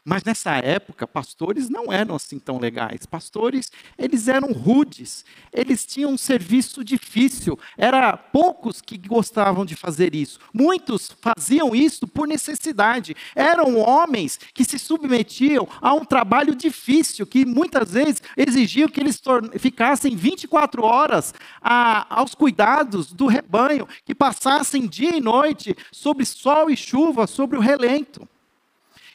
Mas 0.09 0.23
nessa 0.23 0.53
época, 0.59 1.05
pastores 1.05 1.69
não 1.69 1.93
eram 1.93 2.15
assim 2.15 2.39
tão 2.39 2.61
legais. 2.61 3.05
Pastores, 3.05 3.73
eles 3.99 4.29
eram 4.29 4.53
rudes. 4.53 5.25
Eles 5.53 5.85
tinham 5.85 6.13
um 6.13 6.17
serviço 6.17 6.85
difícil. 6.85 7.59
Era 7.77 8.17
poucos 8.17 8.81
que 8.81 8.97
gostavam 8.97 9.67
de 9.67 9.75
fazer 9.75 10.15
isso. 10.15 10.39
Muitos 10.55 11.11
faziam 11.21 11.75
isso 11.75 12.07
por 12.07 12.29
necessidade. 12.29 13.17
Eram 13.35 13.81
homens 13.81 14.39
que 14.55 14.65
se 14.65 14.79
submetiam 14.79 15.67
a 15.83 15.93
um 15.93 16.05
trabalho 16.05 16.55
difícil, 16.55 17.27
que 17.27 17.45
muitas 17.45 17.91
vezes 17.91 18.23
exigiam 18.37 18.89
que 18.89 19.01
eles 19.01 19.21
ficassem 19.59 20.15
24 20.15 20.85
horas 20.85 21.35
a, 21.61 22.07
aos 22.17 22.33
cuidados 22.33 23.13
do 23.13 23.27
rebanho, 23.27 23.89
que 24.05 24.15
passassem 24.15 24.87
dia 24.87 25.17
e 25.17 25.21
noite 25.21 25.77
sobre 25.91 26.25
sol 26.25 26.71
e 26.71 26.77
chuva, 26.77 27.27
sobre 27.27 27.59
o 27.59 27.61
relento. 27.61 28.29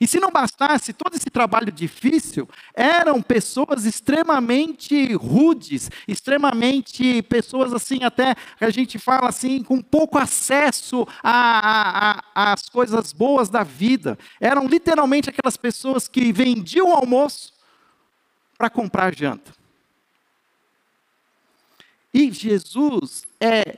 E 0.01 0.07
se 0.07 0.19
não 0.19 0.31
bastasse 0.31 0.93
todo 0.93 1.15
esse 1.15 1.29
trabalho 1.29 1.71
difícil, 1.71 2.49
eram 2.73 3.21
pessoas 3.21 3.85
extremamente 3.85 5.13
rudes, 5.13 5.91
extremamente 6.07 7.21
pessoas 7.21 7.71
assim, 7.71 8.03
até 8.03 8.33
a 8.59 8.71
gente 8.71 8.97
fala 8.97 9.29
assim, 9.29 9.61
com 9.63 9.79
pouco 9.79 10.17
acesso 10.17 11.07
às 11.23 12.67
coisas 12.67 13.13
boas 13.13 13.47
da 13.47 13.61
vida. 13.61 14.17
Eram 14.39 14.65
literalmente 14.65 15.29
aquelas 15.29 15.55
pessoas 15.55 16.07
que 16.07 16.33
vendiam 16.33 16.89
o 16.89 16.95
almoço 16.95 17.53
para 18.57 18.71
comprar 18.71 19.15
janta. 19.15 19.53
E 22.11 22.31
Jesus 22.31 23.27
é 23.39 23.77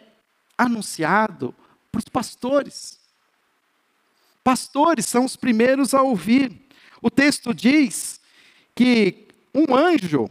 anunciado 0.57 1.53
para 1.91 1.99
os 1.99 2.05
pastores. 2.05 3.02
Pastores 4.43 5.05
são 5.05 5.25
os 5.25 5.35
primeiros 5.35 5.93
a 5.93 6.01
ouvir. 6.01 6.51
O 7.01 7.09
texto 7.09 7.53
diz 7.53 8.19
que 8.75 9.27
um 9.53 9.75
anjo 9.75 10.29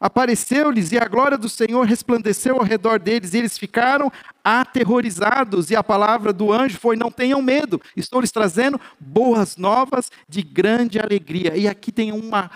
apareceu-lhes 0.00 0.92
e 0.92 0.98
a 0.98 1.06
glória 1.06 1.38
do 1.38 1.48
Senhor 1.48 1.86
resplandeceu 1.86 2.56
ao 2.56 2.62
redor 2.62 2.98
deles 2.98 3.34
e 3.34 3.38
eles 3.38 3.56
ficaram 3.56 4.10
aterrorizados. 4.42 5.70
E 5.70 5.76
a 5.76 5.82
palavra 5.82 6.32
do 6.32 6.52
anjo 6.52 6.78
foi: 6.78 6.96
Não 6.96 7.10
tenham 7.10 7.40
medo, 7.40 7.80
estou 7.96 8.20
lhes 8.20 8.32
trazendo 8.32 8.80
boas 8.98 9.56
novas 9.56 10.10
de 10.28 10.42
grande 10.42 10.98
alegria. 10.98 11.56
E 11.56 11.68
aqui 11.68 11.92
tem 11.92 12.12
uma 12.12 12.50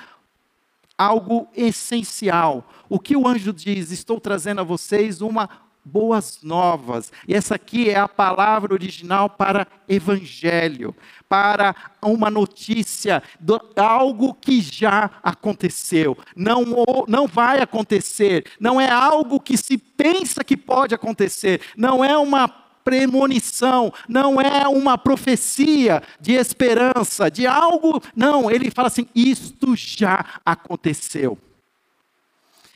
algo 0.99 1.49
essencial. 1.57 2.69
O 2.89 2.99
que 2.99 3.17
o 3.17 3.27
anjo 3.27 3.53
diz? 3.53 3.91
Estou 3.91 4.21
trazendo 4.21 4.61
a 4.61 4.65
vocês 4.65 5.23
uma 5.23 5.49
boas 5.85 6.41
novas. 6.43 7.13
E 7.27 7.35
essa 7.35 7.55
aqui 7.55 7.91
é 7.91 7.99
a 7.99 8.09
palavra 8.09 8.73
original 8.73 9.31
para 9.31 9.67
evangelho, 9.89 10.95
para 11.29 11.75
uma 12.03 12.31
notícia, 12.31 13.23
de 13.39 13.59
algo 13.77 14.35
que 14.35 14.61
já 14.61 15.11
aconteceu, 15.23 16.17
não, 16.37 16.65
não 17.07 17.27
vai 17.27 17.61
acontecer, 17.61 18.45
não 18.59 18.81
é 18.81 18.91
algo 18.91 19.41
que 19.41 19.57
se 19.57 19.79
pensa 19.79 20.45
que 20.45 20.57
pode 20.57 20.95
acontecer, 20.95 21.61
não 21.77 22.05
é 22.05 22.17
uma 22.17 22.49
premonição, 22.85 23.93
não 24.09 24.41
é 24.41 24.67
uma 24.67 24.97
profecia 24.99 26.03
de 26.21 26.33
esperança, 26.33 27.31
de 27.31 27.47
algo, 27.47 28.03
não, 28.17 28.51
ele 28.51 28.71
fala 28.71 28.89
assim: 28.89 29.07
isto 29.15 29.77
já 29.77 30.25
aconteceu. 30.45 31.39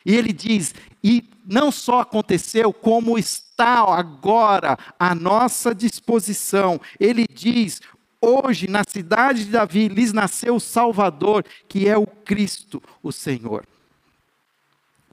E 0.04 0.14
ele 0.14 0.32
diz: 0.32 0.75
e 1.02 1.33
não 1.44 1.70
só 1.70 2.00
aconteceu, 2.00 2.72
como 2.72 3.18
está 3.18 3.80
agora 3.96 4.78
à 4.98 5.14
nossa 5.14 5.74
disposição. 5.74 6.80
Ele 6.98 7.26
diz: 7.30 7.80
hoje 8.20 8.68
na 8.68 8.82
cidade 8.86 9.44
de 9.44 9.50
Davi 9.50 9.88
lhes 9.88 10.12
nasceu 10.12 10.56
o 10.56 10.60
Salvador, 10.60 11.44
que 11.68 11.88
é 11.88 11.96
o 11.96 12.06
Cristo, 12.06 12.82
o 13.02 13.12
Senhor. 13.12 13.66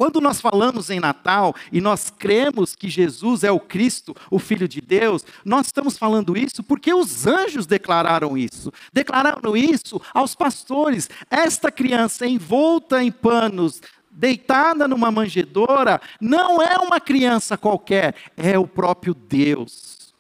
Quando 0.02 0.20
nós 0.20 0.42
falamos 0.42 0.90
em 0.90 1.00
Natal 1.00 1.54
e 1.72 1.80
nós 1.80 2.10
cremos 2.10 2.76
que 2.76 2.90
Jesus 2.90 3.44
é 3.44 3.52
o 3.52 3.60
Cristo, 3.60 4.16
o 4.32 4.40
Filho 4.40 4.68
de 4.68 4.82
Deus, 4.82 5.24
nós 5.46 5.68
estamos 5.68 5.96
falando 5.96 6.36
isso 6.36 6.64
porque 6.64 6.92
os 6.92 7.28
anjos 7.28 7.68
declararam 7.68 8.36
isso. 8.36 8.74
Declararam 8.92 9.56
isso 9.56 10.02
aos 10.12 10.34
pastores. 10.34 11.08
Esta 11.30 11.72
criança 11.72 12.26
envolta 12.26 13.04
em 13.04 13.12
panos 13.12 13.80
deitada 14.12 14.88
numa 14.88 15.10
manjedoura, 15.10 16.02
não 16.20 16.62
é 16.62 16.76
uma 16.78 17.00
criança 17.00 17.58
qualquer, 17.58 18.16
é 18.36 18.58
o 18.60 18.68
próprio 18.68 19.14
Deus, 19.14 20.14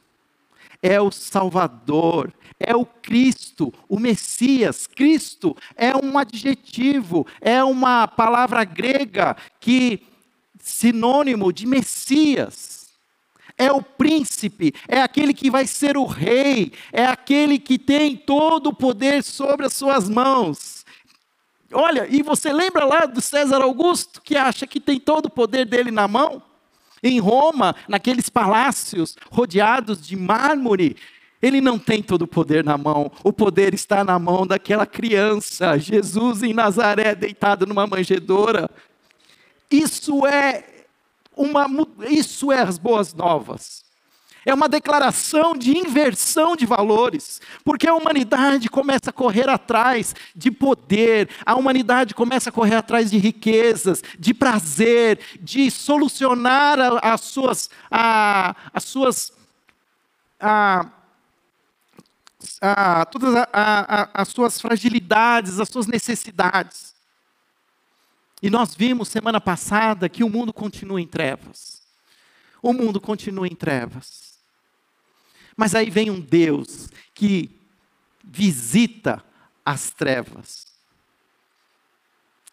é 0.82 1.00
o 1.00 1.12
Salvador, 1.12 2.34
é 2.60 2.76
o 2.76 2.86
Cristo, 2.86 3.74
o 3.90 4.00
Messias. 4.00 4.88
Cristo 4.88 5.56
é 5.76 5.96
um 5.96 6.18
adjetivo, 6.18 7.26
é 7.40 7.64
uma 7.64 8.08
palavra 8.08 8.64
grega 8.64 9.36
que 9.60 10.04
sinônimo 10.60 11.52
de 11.52 11.66
Messias. 11.66 12.82
É 13.58 13.72
o 13.72 13.82
príncipe, 13.82 14.74
é 14.88 15.02
aquele 15.02 15.34
que 15.34 15.52
vai 15.52 15.68
ser 15.68 15.98
o 15.98 16.06
rei, 16.06 16.72
é 16.92 17.06
aquele 17.06 17.60
que 17.60 17.78
tem 17.78 18.16
todo 18.16 18.68
o 18.68 18.74
poder 18.74 19.24
sobre 19.24 19.66
as 19.66 19.74
suas 19.74 20.10
mãos. 20.10 20.81
Olha, 21.74 22.08
e 22.10 22.22
você 22.22 22.52
lembra 22.52 22.86
lá 22.86 23.06
do 23.06 23.22
César 23.22 23.62
Augusto, 23.62 24.22
que 24.22 24.36
acha 24.36 24.68
que 24.68 24.80
tem 24.80 25.00
todo 25.00 25.26
o 25.28 25.30
poder 25.30 25.66
dele 25.66 25.92
na 25.92 26.08
mão? 26.08 26.42
Em 27.04 27.20
Roma, 27.20 27.76
naqueles 27.88 28.30
palácios 28.30 29.18
rodeados 29.32 30.06
de 30.06 30.16
mármore, 30.16 30.96
ele 31.42 31.60
não 31.60 31.80
tem 31.80 32.04
todo 32.04 32.24
o 32.24 32.28
poder 32.28 32.64
na 32.64 32.78
mão, 32.78 33.12
o 33.24 33.34
poder 33.34 33.74
está 33.74 34.04
na 34.04 34.20
mão 34.20 34.46
daquela 34.46 34.86
criança, 34.86 35.78
Jesus 35.78 36.44
em 36.44 36.54
Nazaré, 36.54 37.16
deitado 37.16 37.66
numa 37.66 37.88
manjedoura. 37.88 38.70
Isso 39.70 40.26
é 40.28 40.86
uma, 41.36 41.66
isso 42.10 42.52
é 42.52 42.62
as 42.62 42.78
boas 42.78 43.14
novas. 43.14 43.81
É 44.44 44.54
uma 44.54 44.68
declaração 44.68 45.56
de 45.56 45.78
inversão 45.78 46.56
de 46.56 46.66
valores, 46.66 47.40
porque 47.64 47.88
a 47.88 47.94
humanidade 47.94 48.70
começa 48.70 49.12
a 49.12 49.14
correr 49.14 49.48
atrás 49.48 50.16
de 50.36 50.50
poder, 50.50 51.30
a 51.46 51.56
humanidade 51.56 52.16
começa 52.16 52.50
a 52.50 52.52
correr 52.54 52.76
atrás 52.76 53.12
de 53.12 53.20
riquezas, 53.20 54.02
de 54.18 54.34
prazer, 54.34 55.20
de 55.40 55.70
solucionar 55.70 56.80
as 57.04 57.22
suas, 57.22 57.70
a, 57.90 58.56
as 58.74 58.84
suas, 58.84 59.32
a, 60.40 60.88
a, 62.60 63.06
todas 63.06 63.36
a, 63.54 64.10
as 64.12 64.28
suas 64.30 64.60
fragilidades, 64.60 65.60
as 65.60 65.70
suas 65.70 65.86
necessidades. 65.86 66.96
E 68.42 68.50
nós 68.50 68.74
vimos 68.74 69.08
semana 69.08 69.40
passada 69.40 70.10
que 70.10 70.24
o 70.24 70.30
mundo 70.30 70.52
continua 70.52 71.00
em 71.00 71.06
trevas. 71.06 71.84
O 72.60 72.74
mundo 72.74 73.00
continua 73.00 73.48
em 73.48 73.56
trevas. 73.56 74.31
Mas 75.62 75.76
aí 75.76 75.92
vem 75.92 76.10
um 76.10 76.20
Deus 76.20 76.90
que 77.14 77.56
visita 78.24 79.24
as 79.64 79.92
trevas, 79.92 80.66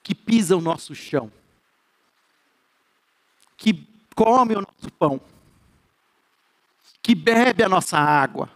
que 0.03 0.14
pisa 0.14 0.55
o 0.55 0.61
nosso 0.61 0.94
chão, 0.94 1.33
que 3.57 3.88
come 4.14 4.57
o 4.57 4.61
nosso 4.61 4.92
pão, 4.99 5.18
que 7.03 7.14
bebe 7.14 7.64
a 7.64 7.68
nossa 7.71 7.97
água, 7.97 8.51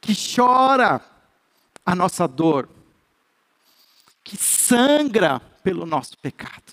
que 0.00 0.12
chora 0.14 1.04
a 1.84 1.96
nossa 1.96 2.28
dor, 2.28 2.68
que 4.22 4.36
sangra 4.36 5.40
pelo 5.64 5.84
nosso 5.84 6.16
pecado. 6.16 6.72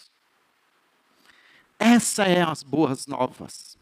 Essa 1.80 2.26
é 2.26 2.44
as 2.44 2.62
boas 2.62 3.08
novas. 3.08 3.77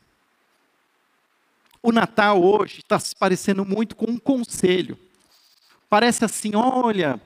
O 1.85 1.91
Natal 1.91 2.43
hoje 2.43 2.79
está 2.79 2.97
se 2.97 3.15
parecendo 3.15 3.63
muito 3.63 3.95
com 3.95 4.09
um 4.09 4.17
conselho. 4.17 4.97
Parece 5.87 6.25
assim: 6.25 6.55
olha, 6.55 7.21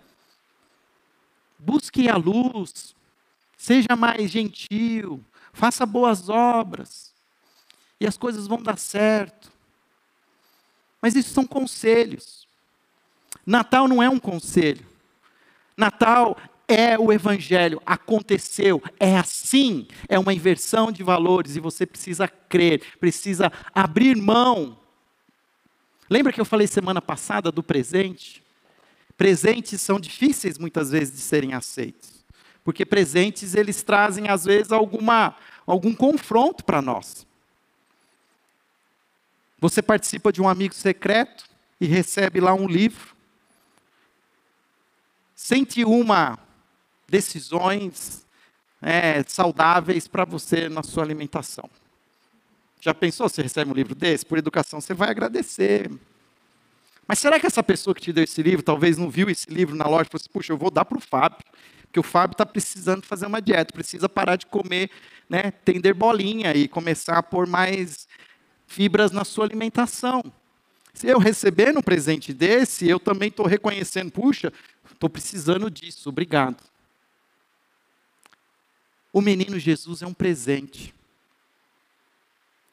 busque 1.57 2.09
a 2.09 2.17
luz, 2.17 2.93
seja 3.55 3.95
mais 3.97 4.29
gentil, 4.29 5.23
faça 5.53 5.85
boas 5.85 6.27
obras, 6.27 7.13
e 8.01 8.05
as 8.05 8.17
coisas 8.17 8.47
vão 8.47 8.61
dar 8.61 8.77
certo. 8.77 9.49
Mas 11.01 11.15
isso 11.15 11.33
são 11.33 11.47
conselhos. 11.47 12.45
Natal 13.45 13.87
não 13.87 14.03
é 14.03 14.09
um 14.09 14.19
conselho. 14.19 14.85
Natal 15.77 16.35
é 16.69 16.99
o 16.99 17.11
Evangelho, 17.11 17.81
aconteceu, 17.83 18.81
é 18.99 19.17
assim, 19.17 19.87
é 20.07 20.19
uma 20.19 20.33
inversão 20.33 20.91
de 20.91 21.01
valores 21.01 21.55
e 21.55 21.59
você 21.59 21.83
precisa 21.83 22.27
crer, 22.27 22.83
precisa 22.99 23.51
abrir 23.73 24.15
mão. 24.15 24.77
Lembra 26.07 26.31
que 26.31 26.39
eu 26.39 26.45
falei 26.45 26.67
semana 26.67 27.01
passada 27.01 27.51
do 27.51 27.63
presente? 27.63 28.43
Presentes 29.17 29.81
são 29.81 29.99
difíceis 29.99 30.59
muitas 30.59 30.91
vezes 30.91 31.11
de 31.11 31.21
serem 31.21 31.55
aceitos, 31.55 32.23
porque 32.63 32.85
presentes 32.85 33.55
eles 33.55 33.81
trazem 33.81 34.29
às 34.29 34.45
vezes 34.45 34.71
alguma, 34.71 35.35
algum 35.65 35.95
confronto 35.95 36.63
para 36.63 36.83
nós. 36.83 37.25
Você 39.59 39.81
participa 39.81 40.31
de 40.31 40.39
um 40.39 40.47
amigo 40.47 40.75
secreto 40.75 41.45
e 41.81 41.87
recebe 41.87 42.39
lá 42.39 42.53
um 42.53 42.67
livro 42.67 43.15
101 45.35 46.03
decisões 47.09 48.25
é, 48.81 49.23
saudáveis 49.27 50.07
para 50.07 50.25
você 50.25 50.69
na 50.69 50.83
sua 50.83 51.03
alimentação. 51.03 51.69
Já 52.79 52.93
pensou 52.93 53.27
se 53.27 53.41
recebe 53.41 53.71
um 53.71 53.73
livro 53.73 53.93
desse? 53.93 54.25
Por 54.25 54.37
educação, 54.37 54.79
você 54.79 54.93
vai 54.93 55.09
agradecer. 55.09 55.91
Mas 57.05 57.19
será 57.19 57.39
que 57.39 57.47
essa 57.47 57.63
pessoa 57.63 57.93
que 57.93 58.01
te 58.01 58.13
deu 58.13 58.23
esse 58.23 58.41
livro, 58.41 58.63
talvez 58.63 58.97
não 58.97 59.09
viu 59.09 59.29
esse 59.29 59.49
livro 59.49 59.75
na 59.75 59.85
loja 59.85 60.03
e 60.03 60.11
falou 60.11 60.21
assim, 60.21 60.29
puxa, 60.31 60.53
eu 60.53 60.57
vou 60.57 60.71
dar 60.71 60.85
para 60.85 60.97
o 60.97 61.01
Fábio, 61.01 61.39
porque 61.83 61.99
o 61.99 62.03
Fábio 62.03 62.33
está 62.33 62.45
precisando 62.45 63.03
fazer 63.03 63.25
uma 63.25 63.41
dieta, 63.41 63.73
precisa 63.73 64.07
parar 64.07 64.35
de 64.35 64.45
comer, 64.45 64.91
né, 65.27 65.51
tender 65.65 65.95
bolinha 65.95 66.53
e 66.53 66.67
começar 66.67 67.17
a 67.17 67.23
pôr 67.23 67.47
mais 67.47 68.07
fibras 68.67 69.11
na 69.11 69.25
sua 69.25 69.45
alimentação. 69.45 70.21
Se 70.93 71.07
eu 71.07 71.17
receber 71.17 71.75
um 71.75 71.81
presente 71.81 72.31
desse, 72.31 72.87
eu 72.87 72.99
também 72.99 73.29
estou 73.29 73.47
reconhecendo, 73.47 74.11
puxa, 74.11 74.53
estou 74.91 75.09
precisando 75.09 75.69
disso, 75.69 76.09
obrigado. 76.09 76.68
O 79.11 79.21
menino 79.21 79.57
Jesus 79.57 80.01
é 80.01 80.07
um 80.07 80.13
presente. 80.13 80.93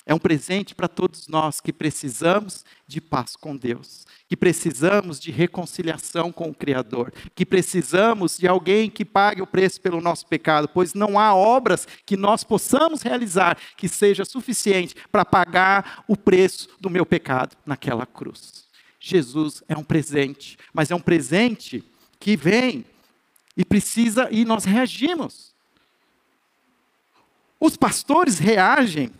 É 0.08 0.14
um 0.14 0.18
presente 0.20 0.72
para 0.72 0.86
todos 0.86 1.26
nós 1.26 1.60
que 1.60 1.72
precisamos 1.72 2.64
de 2.86 3.00
paz 3.00 3.34
com 3.34 3.56
Deus, 3.56 4.06
que 4.28 4.36
precisamos 4.36 5.18
de 5.18 5.32
reconciliação 5.32 6.30
com 6.30 6.48
o 6.48 6.54
Criador, 6.54 7.12
que 7.34 7.44
precisamos 7.44 8.38
de 8.38 8.46
alguém 8.46 8.88
que 8.88 9.04
pague 9.04 9.42
o 9.42 9.46
preço 9.48 9.80
pelo 9.80 10.00
nosso 10.00 10.24
pecado, 10.28 10.68
pois 10.68 10.94
não 10.94 11.18
há 11.18 11.34
obras 11.34 11.88
que 12.06 12.16
nós 12.16 12.44
possamos 12.44 13.02
realizar 13.02 13.58
que 13.76 13.88
seja 13.88 14.24
suficiente 14.24 14.94
para 15.10 15.24
pagar 15.24 16.04
o 16.06 16.16
preço 16.16 16.68
do 16.80 16.88
meu 16.88 17.04
pecado 17.04 17.56
naquela 17.66 18.06
cruz. 18.06 18.64
Jesus 19.00 19.64
é 19.66 19.76
um 19.76 19.84
presente, 19.84 20.56
mas 20.72 20.92
é 20.92 20.94
um 20.94 21.00
presente 21.00 21.84
que 22.20 22.36
vem 22.36 22.84
e 23.56 23.64
precisa 23.64 24.28
e 24.30 24.44
nós 24.44 24.64
reagimos. 24.64 25.55
Os 27.58 27.76
pastores 27.76 28.38
reagem 28.38 29.10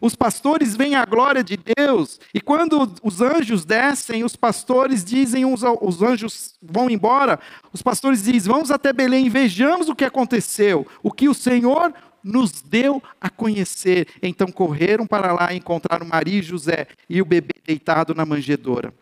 os 0.00 0.16
pastores 0.16 0.74
veem 0.74 0.94
a 0.94 1.04
glória 1.04 1.44
de 1.44 1.58
Deus, 1.76 2.18
e 2.32 2.40
quando 2.40 2.90
os 3.02 3.20
anjos 3.20 3.66
descem, 3.66 4.24
os 4.24 4.34
pastores 4.34 5.04
dizem, 5.04 5.44
os 5.44 6.02
anjos 6.02 6.54
vão 6.62 6.88
embora, 6.88 7.38
os 7.70 7.82
pastores 7.82 8.22
dizem: 8.22 8.50
Vamos 8.50 8.70
até 8.70 8.94
Belém 8.94 9.26
e 9.26 9.30
vejamos 9.30 9.90
o 9.90 9.94
que 9.94 10.04
aconteceu, 10.04 10.86
o 11.02 11.12
que 11.12 11.28
o 11.28 11.34
Senhor 11.34 11.92
nos 12.24 12.62
deu 12.62 13.02
a 13.20 13.28
conhecer. 13.28 14.08
Então 14.22 14.48
correram 14.48 15.06
para 15.06 15.34
lá 15.34 15.52
e 15.52 15.58
encontraram 15.58 16.06
Maria 16.06 16.38
e 16.38 16.42
José 16.42 16.86
e 17.08 17.20
o 17.20 17.26
bebê 17.26 17.54
deitado 17.66 18.14
na 18.14 18.24
manjedoura. 18.24 18.94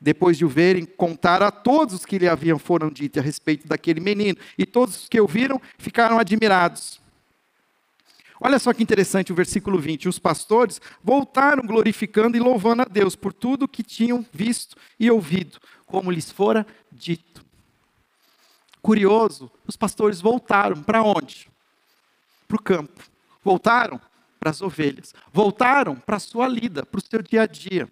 Depois 0.00 0.38
de 0.38 0.44
o 0.44 0.48
verem, 0.48 0.86
contaram 0.86 1.46
a 1.46 1.50
todos 1.50 1.94
os 1.94 2.06
que 2.06 2.18
lhe 2.18 2.28
haviam 2.28 2.58
foram 2.58 2.90
dito 2.90 3.18
a 3.18 3.22
respeito 3.22 3.68
daquele 3.68 4.00
menino, 4.00 4.38
e 4.56 4.64
todos 4.64 5.02
os 5.02 5.08
que 5.08 5.20
o 5.20 5.26
viram 5.26 5.60
ficaram 5.78 6.18
admirados. 6.18 7.00
Olha 8.40 8.58
só 8.58 8.72
que 8.72 8.82
interessante 8.82 9.32
o 9.32 9.34
versículo 9.34 9.78
20. 9.78 10.08
Os 10.08 10.18
pastores 10.18 10.80
voltaram 11.02 11.62
glorificando 11.66 12.36
e 12.36 12.40
louvando 12.40 12.82
a 12.82 12.84
Deus 12.84 13.16
por 13.16 13.32
tudo 13.32 13.68
que 13.68 13.82
tinham 13.82 14.24
visto 14.32 14.76
e 15.00 15.10
ouvido, 15.10 15.58
como 15.86 16.10
lhes 16.10 16.30
fora 16.30 16.66
dito. 16.92 17.44
Curioso, 18.82 19.50
os 19.66 19.76
pastores 19.76 20.20
voltaram 20.20 20.82
para 20.82 21.02
onde? 21.02 21.48
Para 22.46 22.56
o 22.56 22.62
campo. 22.62 23.02
Voltaram 23.42 24.00
para 24.38 24.50
as 24.50 24.60
ovelhas. 24.60 25.14
Voltaram 25.32 25.96
para 25.96 26.16
a 26.16 26.20
sua 26.20 26.46
lida, 26.46 26.86
para 26.86 26.98
o 26.98 27.02
seu 27.02 27.22
dia 27.22 27.42
a 27.42 27.46
dia. 27.46 27.90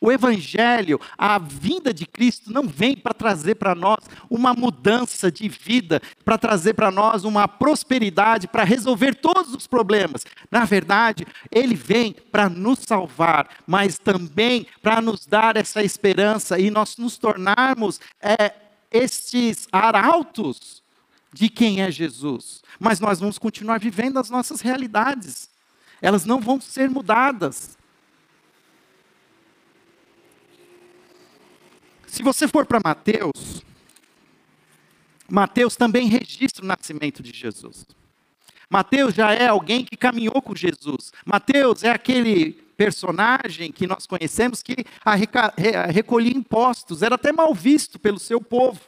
O 0.00 0.10
Evangelho, 0.10 0.98
a 1.18 1.38
vinda 1.38 1.92
de 1.92 2.06
Cristo, 2.06 2.50
não 2.50 2.66
vem 2.66 2.96
para 2.96 3.12
trazer 3.12 3.56
para 3.56 3.74
nós 3.74 3.98
uma 4.30 4.54
mudança 4.54 5.30
de 5.30 5.46
vida, 5.46 6.00
para 6.24 6.38
trazer 6.38 6.72
para 6.72 6.90
nós 6.90 7.24
uma 7.24 7.46
prosperidade, 7.46 8.48
para 8.48 8.64
resolver 8.64 9.14
todos 9.14 9.52
os 9.54 9.66
problemas. 9.66 10.24
Na 10.50 10.64
verdade, 10.64 11.26
ele 11.50 11.74
vem 11.74 12.14
para 12.32 12.48
nos 12.48 12.78
salvar, 12.78 13.48
mas 13.66 13.98
também 13.98 14.66
para 14.82 15.02
nos 15.02 15.26
dar 15.26 15.58
essa 15.58 15.82
esperança 15.82 16.58
e 16.58 16.70
nós 16.70 16.96
nos 16.96 17.18
tornarmos 17.18 18.00
é, 18.22 18.54
estes 18.90 19.68
arautos 19.70 20.82
de 21.30 21.50
quem 21.50 21.82
é 21.82 21.90
Jesus. 21.90 22.62
Mas 22.78 23.00
nós 23.00 23.20
vamos 23.20 23.38
continuar 23.38 23.78
vivendo 23.78 24.18
as 24.18 24.30
nossas 24.30 24.62
realidades, 24.62 25.50
elas 26.00 26.24
não 26.24 26.40
vão 26.40 26.58
ser 26.58 26.88
mudadas. 26.88 27.78
Se 32.10 32.24
você 32.24 32.48
for 32.48 32.66
para 32.66 32.80
Mateus, 32.84 33.62
Mateus 35.28 35.76
também 35.76 36.08
registra 36.08 36.64
o 36.64 36.66
nascimento 36.66 37.22
de 37.22 37.32
Jesus. 37.32 37.86
Mateus 38.68 39.14
já 39.14 39.32
é 39.32 39.46
alguém 39.46 39.84
que 39.84 39.96
caminhou 39.96 40.42
com 40.42 40.54
Jesus. 40.54 41.12
Mateus 41.24 41.84
é 41.84 41.90
aquele 41.90 42.52
personagem 42.76 43.70
que 43.70 43.86
nós 43.86 44.08
conhecemos 44.08 44.60
que 44.60 44.84
recolhia 45.94 46.36
impostos, 46.36 47.02
era 47.02 47.14
até 47.14 47.30
mal 47.30 47.54
visto 47.54 47.96
pelo 47.96 48.18
seu 48.18 48.40
povo. 48.40 48.80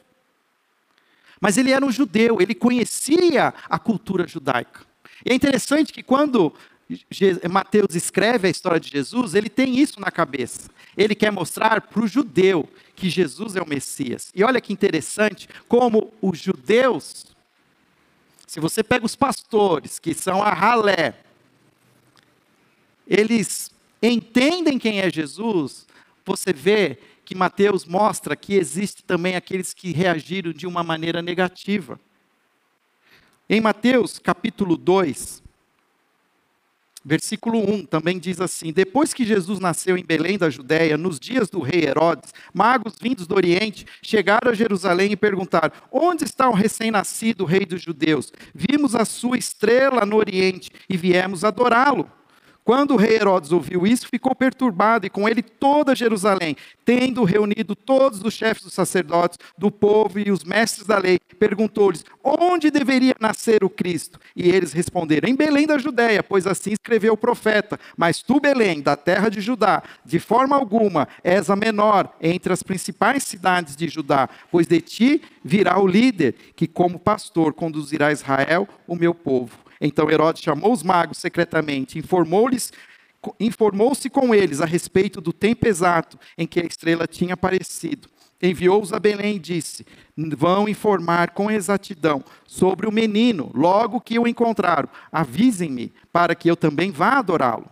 Mas 1.39 1.57
ele 1.57 1.71
era 1.71 1.85
um 1.85 1.91
judeu, 1.91 2.41
ele 2.41 2.53
conhecia 2.53 3.53
a 3.69 3.79
cultura 3.79 4.27
judaica. 4.27 4.81
E 5.25 5.31
é 5.31 5.33
interessante 5.33 5.93
que 5.93 6.03
quando 6.03 6.53
Mateus 7.49 7.95
escreve 7.95 8.49
a 8.49 8.51
história 8.51 8.81
de 8.81 8.89
Jesus, 8.89 9.33
ele 9.33 9.49
tem 9.49 9.79
isso 9.79 9.99
na 10.01 10.11
cabeça. 10.11 10.69
Ele 10.97 11.15
quer 11.15 11.31
mostrar 11.31 11.81
para 11.81 12.03
o 12.03 12.07
judeu 12.07 12.69
que 13.03 13.09
Jesus 13.09 13.57
é 13.57 13.61
o 13.61 13.67
Messias. 13.67 14.31
E 14.33 14.45
olha 14.45 14.61
que 14.61 14.71
interessante 14.71 15.49
como 15.67 16.13
os 16.21 16.39
judeus, 16.39 17.25
se 18.47 18.61
você 18.61 18.81
pega 18.81 19.05
os 19.05 19.13
pastores, 19.13 19.99
que 19.99 20.13
são 20.13 20.41
a 20.41 20.53
ralé, 20.53 21.13
eles 23.05 23.71
entendem 24.01 24.79
quem 24.79 25.01
é 25.01 25.11
Jesus, 25.11 25.85
você 26.25 26.53
vê 26.53 26.97
que 27.25 27.35
Mateus 27.35 27.83
mostra 27.83 28.37
que 28.37 28.53
existe 28.53 29.03
também 29.03 29.35
aqueles 29.35 29.73
que 29.73 29.91
reagiram 29.91 30.53
de 30.53 30.65
uma 30.65 30.81
maneira 30.81 31.21
negativa. 31.21 31.99
Em 33.49 33.59
Mateus 33.59 34.17
capítulo 34.17 34.77
2, 34.77 35.42
Versículo 37.05 37.59
1 37.59 37.85
também 37.85 38.17
diz 38.17 38.39
assim: 38.39 38.71
Depois 38.71 39.13
que 39.13 39.25
Jesus 39.25 39.59
nasceu 39.59 39.97
em 39.97 40.05
Belém 40.05 40.37
da 40.37 40.49
Judéia, 40.49 40.97
nos 40.97 41.19
dias 41.19 41.49
do 41.49 41.59
rei 41.59 41.83
Herodes, 41.83 42.33
magos 42.53 42.95
vindos 43.01 43.27
do 43.27 43.35
Oriente 43.35 43.85
chegaram 44.01 44.51
a 44.51 44.53
Jerusalém 44.53 45.11
e 45.11 45.17
perguntaram: 45.17 45.73
Onde 45.91 46.23
está 46.23 46.49
o 46.49 46.53
recém-nascido 46.53 47.43
rei 47.43 47.65
dos 47.65 47.81
judeus? 47.81 48.31
Vimos 48.55 48.95
a 48.95 49.03
sua 49.03 49.37
estrela 49.37 50.05
no 50.05 50.15
Oriente 50.15 50.71
e 50.89 50.95
viemos 50.95 51.43
adorá-lo. 51.43 52.09
Quando 52.63 52.91
o 52.91 52.97
rei 52.97 53.15
Herodes 53.15 53.51
ouviu 53.51 53.85
isso, 53.85 54.07
ficou 54.07 54.33
perturbado, 54.33 55.05
e 55.05 55.09
com 55.09 55.27
ele 55.27 55.41
toda 55.41 55.93
Jerusalém, 55.93 56.55
tendo 56.85 57.23
reunido 57.23 57.75
todos 57.75 58.21
os 58.23 58.33
chefes 58.33 58.63
dos 58.63 58.73
sacerdotes, 58.73 59.37
do 59.57 59.69
povo 59.69 60.17
e 60.19 60.31
os 60.31 60.43
mestres 60.43 60.87
da 60.87 60.97
lei, 60.97 61.19
perguntou-lhes: 61.37 62.05
onde 62.23 62.71
deveria 62.71 63.15
nascer 63.19 63.63
o 63.63 63.69
Cristo? 63.69 64.19
E 64.35 64.49
eles 64.49 64.71
responderam: 64.71 65.27
em 65.27 65.35
Belém 65.35 65.67
da 65.67 65.77
Judéia, 65.77 66.23
pois 66.23 66.47
assim 66.47 66.71
escreveu 66.71 67.13
o 67.13 67.17
profeta. 67.17 67.77
Mas 67.97 68.21
tu, 68.21 68.39
Belém, 68.39 68.81
da 68.81 68.95
terra 68.95 69.29
de 69.29 69.41
Judá, 69.41 69.83
de 70.05 70.19
forma 70.19 70.55
alguma 70.55 71.07
és 71.23 71.49
a 71.49 71.55
menor 71.55 72.15
entre 72.21 72.53
as 72.53 72.63
principais 72.63 73.23
cidades 73.23 73.75
de 73.75 73.87
Judá, 73.89 74.29
pois 74.49 74.67
de 74.67 74.79
ti 74.79 75.21
virá 75.43 75.77
o 75.79 75.87
líder, 75.87 76.35
que 76.55 76.67
como 76.67 76.97
pastor 76.97 77.53
conduzirá 77.53 78.11
Israel, 78.11 78.67
o 78.87 78.95
meu 78.95 79.13
povo. 79.13 79.63
Então 79.85 80.09
Herodes 80.09 80.41
chamou 80.41 80.71
os 80.71 80.81
magos 80.81 81.17
secretamente, 81.17 81.99
informou-lhes 81.99 82.71
informou-se 83.39 84.09
com 84.09 84.35
eles 84.35 84.59
a 84.59 84.65
respeito 84.65 85.21
do 85.21 85.31
tempo 85.31 85.65
exato 85.65 86.19
em 86.37 86.45
que 86.45 86.59
a 86.59 86.65
estrela 86.65 87.07
tinha 87.07 87.35
aparecido. 87.35 88.09
Enviou-os 88.41 88.91
a 88.91 88.99
Belém 88.99 89.37
e 89.37 89.39
disse: 89.39 89.85
Vão 90.17 90.67
informar 90.67 91.31
com 91.31 91.49
exatidão 91.49 92.21
sobre 92.45 92.85
o 92.85 92.91
menino, 92.91 93.49
logo 93.53 94.01
que 94.01 94.19
o 94.19 94.27
encontraram. 94.27 94.89
Avisem-me, 95.09 95.93
para 96.11 96.35
que 96.35 96.49
eu 96.49 96.57
também 96.57 96.91
vá 96.91 97.19
adorá-lo. 97.19 97.69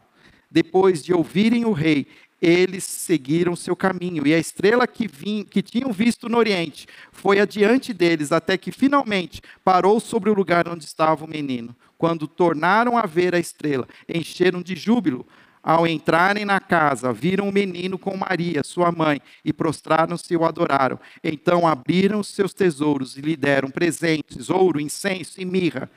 Depois 0.50 1.04
de 1.04 1.14
ouvirem 1.14 1.66
o 1.66 1.74
rei, 1.74 2.08
eles 2.42 2.86
seguiram 2.86 3.56
seu 3.56 3.76
caminho, 3.76 4.26
e 4.26 4.34
a 4.34 4.40
estrela 4.40 4.88
que, 4.88 5.08
vim, 5.08 5.44
que 5.44 5.62
tinham 5.62 5.92
visto 5.92 6.28
no 6.28 6.38
Oriente 6.38 6.88
foi 7.12 7.40
adiante 7.40 7.94
deles, 7.94 8.32
até 8.32 8.58
que 8.58 8.72
finalmente 8.72 9.42
parou 9.64 10.00
sobre 10.00 10.30
o 10.30 10.34
lugar 10.34 10.68
onde 10.68 10.86
estava 10.86 11.24
o 11.24 11.30
menino. 11.30 11.76
Quando 12.02 12.28
tornaram 12.28 12.98
a 12.98 13.06
ver 13.06 13.36
a 13.36 13.38
estrela, 13.38 13.88
encheram 14.10 14.64
de 14.64 14.76
júbilo. 14.76 15.24
Ao 15.62 15.86
entrarem 15.86 16.44
na 16.44 16.60
casa, 16.60 17.14
viram 17.14 17.48
o 17.48 17.52
menino 17.52 17.96
com 17.96 18.18
Maria, 18.18 18.64
sua 18.64 18.92
mãe, 18.92 19.22
e 19.46 19.54
prostraram-se 19.54 20.34
e 20.34 20.36
o 20.36 20.44
adoraram. 20.44 21.00
Então 21.24 21.68
abriram 21.68 22.24
seus 22.24 22.56
tesouros 22.56 23.18
e 23.18 23.22
lhe 23.22 23.36
deram 23.36 23.70
presentes, 23.70 24.50
ouro, 24.50 24.82
incenso 24.82 25.40
e 25.40 25.46
mirra. 25.46 25.92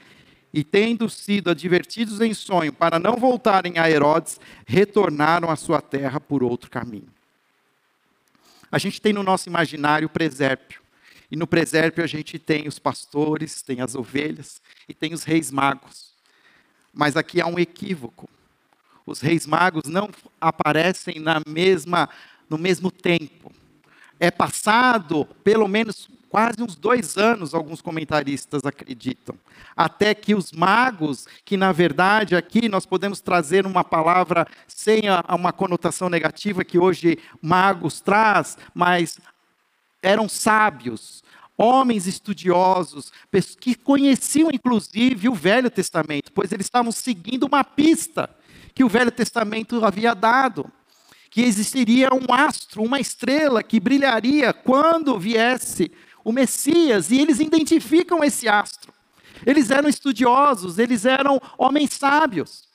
E 0.53 0.63
tendo 0.63 1.09
sido 1.09 1.49
advertidos 1.49 2.21
em 2.21 2.35
sonho 2.35 2.71
para 2.71 2.99
não 2.99 3.17
voltarem 3.17 3.79
a 3.79 3.91
Herodes, 3.91 4.39
retornaram 4.67 5.51
à 5.51 5.57
sua 5.57 5.81
terra 5.81 6.21
por 6.21 6.43
outro 6.43 6.71
caminho. 6.71 7.09
A 8.71 8.77
gente 8.77 9.01
tem 9.01 9.15
no 9.15 9.23
nosso 9.23 9.49
imaginário 9.49 10.05
o 10.05 10.11
presépio. 10.11 10.84
E 11.35 11.37
no 11.37 11.49
presépio 11.49 12.05
a 12.05 12.07
gente 12.07 12.39
tem 12.39 12.69
os 12.69 12.79
pastores, 12.79 13.61
tem 13.61 13.81
as 13.81 13.97
ovelhas 13.97 14.63
e 14.89 14.95
tem 14.95 15.13
os 15.13 15.25
reis 15.25 15.51
magos. 15.51 16.13
Mas 16.93 17.17
aqui 17.17 17.41
há 17.41 17.47
um 17.49 17.59
equívoco. 17.59 18.31
Os 19.05 19.21
reis 19.21 19.45
magos 19.45 19.89
não 19.89 20.11
aparecem 20.41 21.19
na 21.19 21.43
mesma, 21.45 22.09
no 22.49 22.57
mesmo 22.57 22.89
tempo. 22.89 23.51
É 24.21 24.31
passado 24.31 25.27
pelo 25.43 25.67
menos 25.67 26.09
quase 26.29 26.63
uns 26.63 26.77
dois 26.77 27.17
anos, 27.17 27.53
alguns 27.53 27.83
comentaristas 27.83 28.65
acreditam. 28.65 29.35
Até 29.77 30.15
que 30.15 30.37
os 30.37 30.53
magos, 30.53 31.27
que 31.45 31.57
na 31.57 31.73
verdade 31.73 32.37
aqui 32.37 32.69
nós 32.69 32.87
podemos 32.87 33.21
trazer 33.21 33.67
uma 33.67 33.83
palavra 33.83 34.47
sem 34.69 35.03
uma 35.29 35.53
conotação 35.53 36.09
negativa 36.09 36.65
que 36.65 36.79
hoje 36.79 37.19
magos 37.43 38.01
traz, 38.01 38.57
mas 38.73 39.19
eram 40.01 40.29
sábios, 40.29 41.24
homens 41.57 42.07
estudiosos, 42.07 43.13
que 43.61 43.75
conheciam 43.75 44.51
inclusive 44.53 45.29
o 45.29 45.35
Velho 45.35 45.71
Testamento, 45.71 46.33
pois 46.33 46.53
eles 46.53 46.67
estavam 46.67 46.91
seguindo 46.91 47.45
uma 47.45 47.63
pista 47.63 48.29
que 48.75 48.83
o 48.83 48.89
Velho 48.89 49.13
Testamento 49.13 49.85
havia 49.85 50.15
dado 50.15 50.71
que 51.35 51.43
existiria 51.43 52.11
um 52.15 52.33
astro, 52.33 52.81
uma 52.81 53.01
estrela 53.01 53.61
que 53.61 53.81
brilharia 53.81 54.53
quando 54.53 55.19
viesse 55.19 55.91
o 56.23 56.31
Messias, 56.31 57.11
e 57.11 57.21
eles 57.21 57.41
identificam 57.41 58.23
esse 58.23 58.49
astro. 58.49 58.95
Eles 59.45 59.69
eram 59.69 59.89
estudiosos, 59.89 60.79
eles 60.79 61.05
eram 61.05 61.43
homens 61.59 61.95
sábios. 61.95 62.69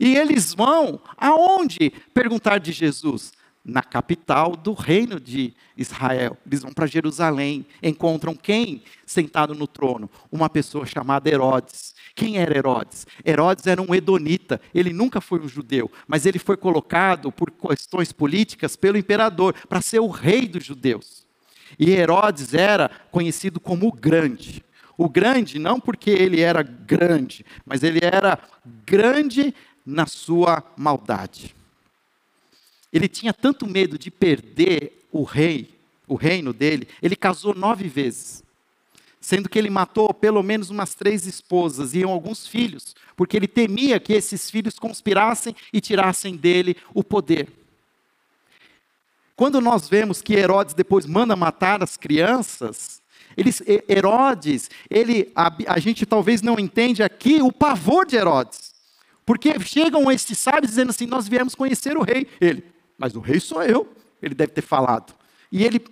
E 0.00 0.16
eles 0.16 0.54
vão 0.54 0.98
aonde 1.14 1.90
perguntar 2.14 2.56
de 2.56 2.72
Jesus? 2.72 3.32
Na 3.68 3.82
capital 3.82 4.54
do 4.54 4.72
reino 4.72 5.18
de 5.18 5.52
Israel. 5.76 6.38
Eles 6.46 6.62
vão 6.62 6.72
para 6.72 6.86
Jerusalém, 6.86 7.66
encontram 7.82 8.32
quem 8.32 8.80
sentado 9.04 9.56
no 9.56 9.66
trono? 9.66 10.08
Uma 10.30 10.48
pessoa 10.48 10.86
chamada 10.86 11.28
Herodes. 11.28 11.92
Quem 12.14 12.38
era 12.38 12.56
Herodes? 12.56 13.06
Herodes 13.24 13.66
era 13.66 13.82
um 13.82 13.92
edonita, 13.92 14.60
ele 14.72 14.92
nunca 14.92 15.20
foi 15.20 15.40
um 15.40 15.48
judeu, 15.48 15.90
mas 16.06 16.24
ele 16.24 16.38
foi 16.38 16.56
colocado 16.56 17.32
por 17.32 17.50
questões 17.50 18.12
políticas 18.12 18.76
pelo 18.76 18.96
imperador 18.96 19.52
para 19.68 19.82
ser 19.82 19.98
o 19.98 20.08
rei 20.08 20.46
dos 20.46 20.64
judeus. 20.64 21.26
E 21.76 21.90
Herodes 21.90 22.54
era 22.54 22.88
conhecido 23.10 23.58
como 23.58 23.88
o 23.88 23.92
grande. 23.92 24.64
O 24.96 25.08
grande 25.08 25.58
não 25.58 25.78
porque 25.78 26.10
ele 26.10 26.40
era 26.40 26.62
grande, 26.62 27.44
mas 27.66 27.82
ele 27.82 28.00
era 28.02 28.38
grande 28.86 29.54
na 29.84 30.06
sua 30.06 30.62
maldade. 30.76 31.54
Ele 32.96 33.08
tinha 33.08 33.34
tanto 33.34 33.66
medo 33.66 33.98
de 33.98 34.10
perder 34.10 35.06
o 35.12 35.22
rei, 35.22 35.68
o 36.08 36.14
reino 36.14 36.50
dele, 36.50 36.88
ele 37.02 37.14
casou 37.14 37.54
nove 37.54 37.88
vezes. 37.88 38.42
Sendo 39.20 39.50
que 39.50 39.58
ele 39.58 39.68
matou 39.68 40.14
pelo 40.14 40.42
menos 40.42 40.70
umas 40.70 40.94
três 40.94 41.26
esposas 41.26 41.92
e 41.92 42.02
alguns 42.02 42.46
filhos, 42.46 42.96
porque 43.14 43.36
ele 43.36 43.46
temia 43.46 44.00
que 44.00 44.14
esses 44.14 44.50
filhos 44.50 44.78
conspirassem 44.78 45.54
e 45.74 45.78
tirassem 45.78 46.36
dele 46.36 46.74
o 46.94 47.04
poder. 47.04 47.52
Quando 49.34 49.60
nós 49.60 49.90
vemos 49.90 50.22
que 50.22 50.32
Herodes 50.32 50.72
depois 50.72 51.04
manda 51.04 51.36
matar 51.36 51.82
as 51.82 51.98
crianças, 51.98 53.02
eles, 53.36 53.62
Herodes, 53.86 54.70
ele, 54.88 55.30
a, 55.36 55.54
a 55.66 55.78
gente 55.78 56.06
talvez 56.06 56.40
não 56.40 56.58
entende 56.58 57.02
aqui 57.02 57.42
o 57.42 57.52
pavor 57.52 58.06
de 58.06 58.16
Herodes. 58.16 58.74
Porque 59.26 59.58
chegam 59.60 60.10
esses 60.10 60.38
sábios 60.38 60.70
dizendo 60.70 60.90
assim: 60.90 61.04
Nós 61.04 61.28
viemos 61.28 61.54
conhecer 61.54 61.98
o 61.98 62.02
rei. 62.02 62.28
Ele, 62.40 62.64
mas 62.98 63.14
o 63.14 63.20
rei 63.20 63.40
sou 63.40 63.62
eu. 63.62 63.92
Ele 64.22 64.34
deve 64.34 64.52
ter 64.52 64.62
falado. 64.62 65.14
E 65.50 65.64
ele 65.64 65.84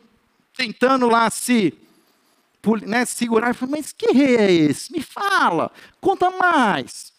tentando 0.57 1.09
lá 1.09 1.29
se 1.31 1.75
né, 2.87 3.05
segurar, 3.05 3.55
falou, 3.55 3.77
mas 3.77 3.93
que 3.93 4.13
rei 4.13 4.37
é 4.37 4.51
esse? 4.51 4.91
Me 4.93 5.03
fala, 5.03 5.71
conta 6.01 6.31
mais. 6.31 7.13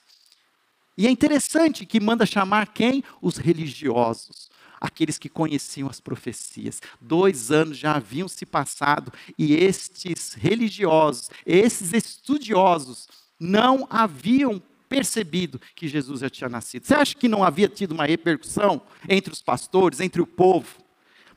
E 0.98 1.06
é 1.06 1.10
interessante 1.10 1.86
que 1.86 2.00
manda 2.00 2.26
chamar 2.26 2.68
quem? 2.68 3.04
Os 3.22 3.38
religiosos 3.38 4.50
aqueles 4.80 5.18
que 5.18 5.30
conheciam 5.30 5.90
as 5.90 6.00
profecias. 6.00 6.82
Dois 7.02 7.52
anos 7.52 7.78
já 7.78 7.96
haviam 7.96 8.28
se 8.28 8.46
passado 8.46 9.12
e 9.38 9.56
estes 9.56 10.34
religiosos, 10.34 11.30
esses 11.46 11.94
estudiosos, 11.94 13.08
não 13.40 13.88
haviam 13.90 14.62
percebido 14.96 15.60
que 15.76 15.90
Jesus 15.90 16.22
já 16.22 16.30
tinha 16.30 16.50
nascido. 16.50 16.86
Você 16.86 16.94
acha 16.94 17.14
que 17.16 17.28
não 17.28 17.44
havia 17.44 17.68
tido 17.68 17.92
uma 17.92 18.06
repercussão 18.06 18.82
entre 19.10 19.34
os 19.34 19.42
pastores, 19.42 20.00
entre 20.00 20.22
o 20.22 20.26
povo? 20.26 20.86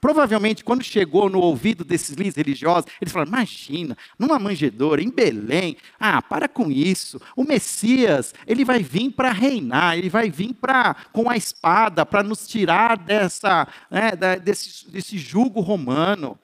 Provavelmente, 0.00 0.62
quando 0.62 0.84
chegou 0.84 1.28
no 1.28 1.40
ouvido 1.40 1.84
desses 1.84 2.10
líderes 2.10 2.36
religiosos, 2.36 2.88
eles 3.00 3.12
falaram: 3.12 3.32
imagina, 3.32 3.98
numa 4.16 4.38
manjedoura, 4.38 5.02
em 5.02 5.10
Belém, 5.10 5.76
ah, 5.98 6.22
para 6.22 6.46
com 6.46 6.70
isso. 6.70 7.20
O 7.34 7.42
Messias, 7.42 8.32
ele 8.46 8.64
vai 8.64 8.80
vir 8.80 9.10
para 9.10 9.32
reinar, 9.32 9.98
ele 9.98 10.08
vai 10.08 10.30
vir 10.30 10.54
pra, 10.54 10.94
com 11.12 11.28
a 11.28 11.36
espada 11.36 12.06
para 12.06 12.22
nos 12.22 12.46
tirar 12.46 12.96
dessa, 12.96 13.66
né, 13.90 14.12
desse, 14.38 14.88
desse 14.88 15.18
jugo 15.18 15.60
romano. 15.60 16.38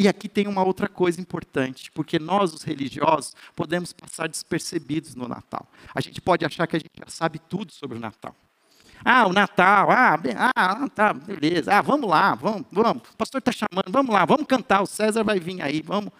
E 0.00 0.08
aqui 0.08 0.30
tem 0.30 0.48
uma 0.48 0.64
outra 0.64 0.88
coisa 0.88 1.20
importante, 1.20 1.92
porque 1.92 2.18
nós, 2.18 2.54
os 2.54 2.62
religiosos, 2.62 3.36
podemos 3.54 3.92
passar 3.92 4.30
despercebidos 4.30 5.14
no 5.14 5.28
Natal. 5.28 5.70
A 5.94 6.00
gente 6.00 6.22
pode 6.22 6.42
achar 6.42 6.66
que 6.66 6.74
a 6.74 6.78
gente 6.78 6.98
já 6.98 7.04
sabe 7.06 7.38
tudo 7.38 7.70
sobre 7.70 7.98
o 7.98 8.00
Natal. 8.00 8.34
Ah, 9.04 9.26
o 9.26 9.32
Natal, 9.34 9.90
ah, 9.90 10.18
ah, 10.56 10.88
tá, 10.88 11.12
beleza. 11.12 11.74
Ah, 11.74 11.82
vamos 11.82 12.08
lá, 12.08 12.34
vamos, 12.34 12.64
vamos. 12.72 13.02
O 13.10 13.16
pastor 13.18 13.40
está 13.40 13.52
chamando, 13.52 13.92
vamos 13.92 14.10
lá, 14.10 14.24
vamos 14.24 14.46
cantar. 14.46 14.80
O 14.80 14.86
César 14.86 15.22
vai 15.22 15.38
vir 15.38 15.60
aí, 15.60 15.82
vamos. 15.82 16.10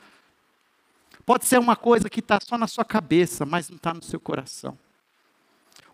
Pode 1.24 1.46
ser 1.46 1.58
uma 1.58 1.74
coisa 1.74 2.10
que 2.10 2.20
está 2.20 2.38
só 2.38 2.58
na 2.58 2.66
sua 2.66 2.84
cabeça, 2.84 3.46
mas 3.46 3.70
não 3.70 3.76
está 3.76 3.94
no 3.94 4.02
seu 4.02 4.20
coração. 4.20 4.76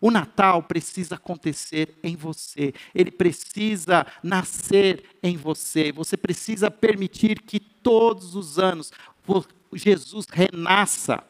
O 0.00 0.10
Natal 0.10 0.62
precisa 0.62 1.14
acontecer 1.14 1.94
em 2.02 2.16
você, 2.16 2.74
ele 2.94 3.10
precisa 3.10 4.06
nascer 4.22 5.04
em 5.22 5.36
você. 5.36 5.90
Você 5.92 6.16
precisa 6.16 6.70
permitir 6.70 7.40
que 7.40 7.60
todos 7.86 8.34
os 8.34 8.58
anos 8.58 8.90
Jesus 9.72 10.26
renasça 10.28 11.22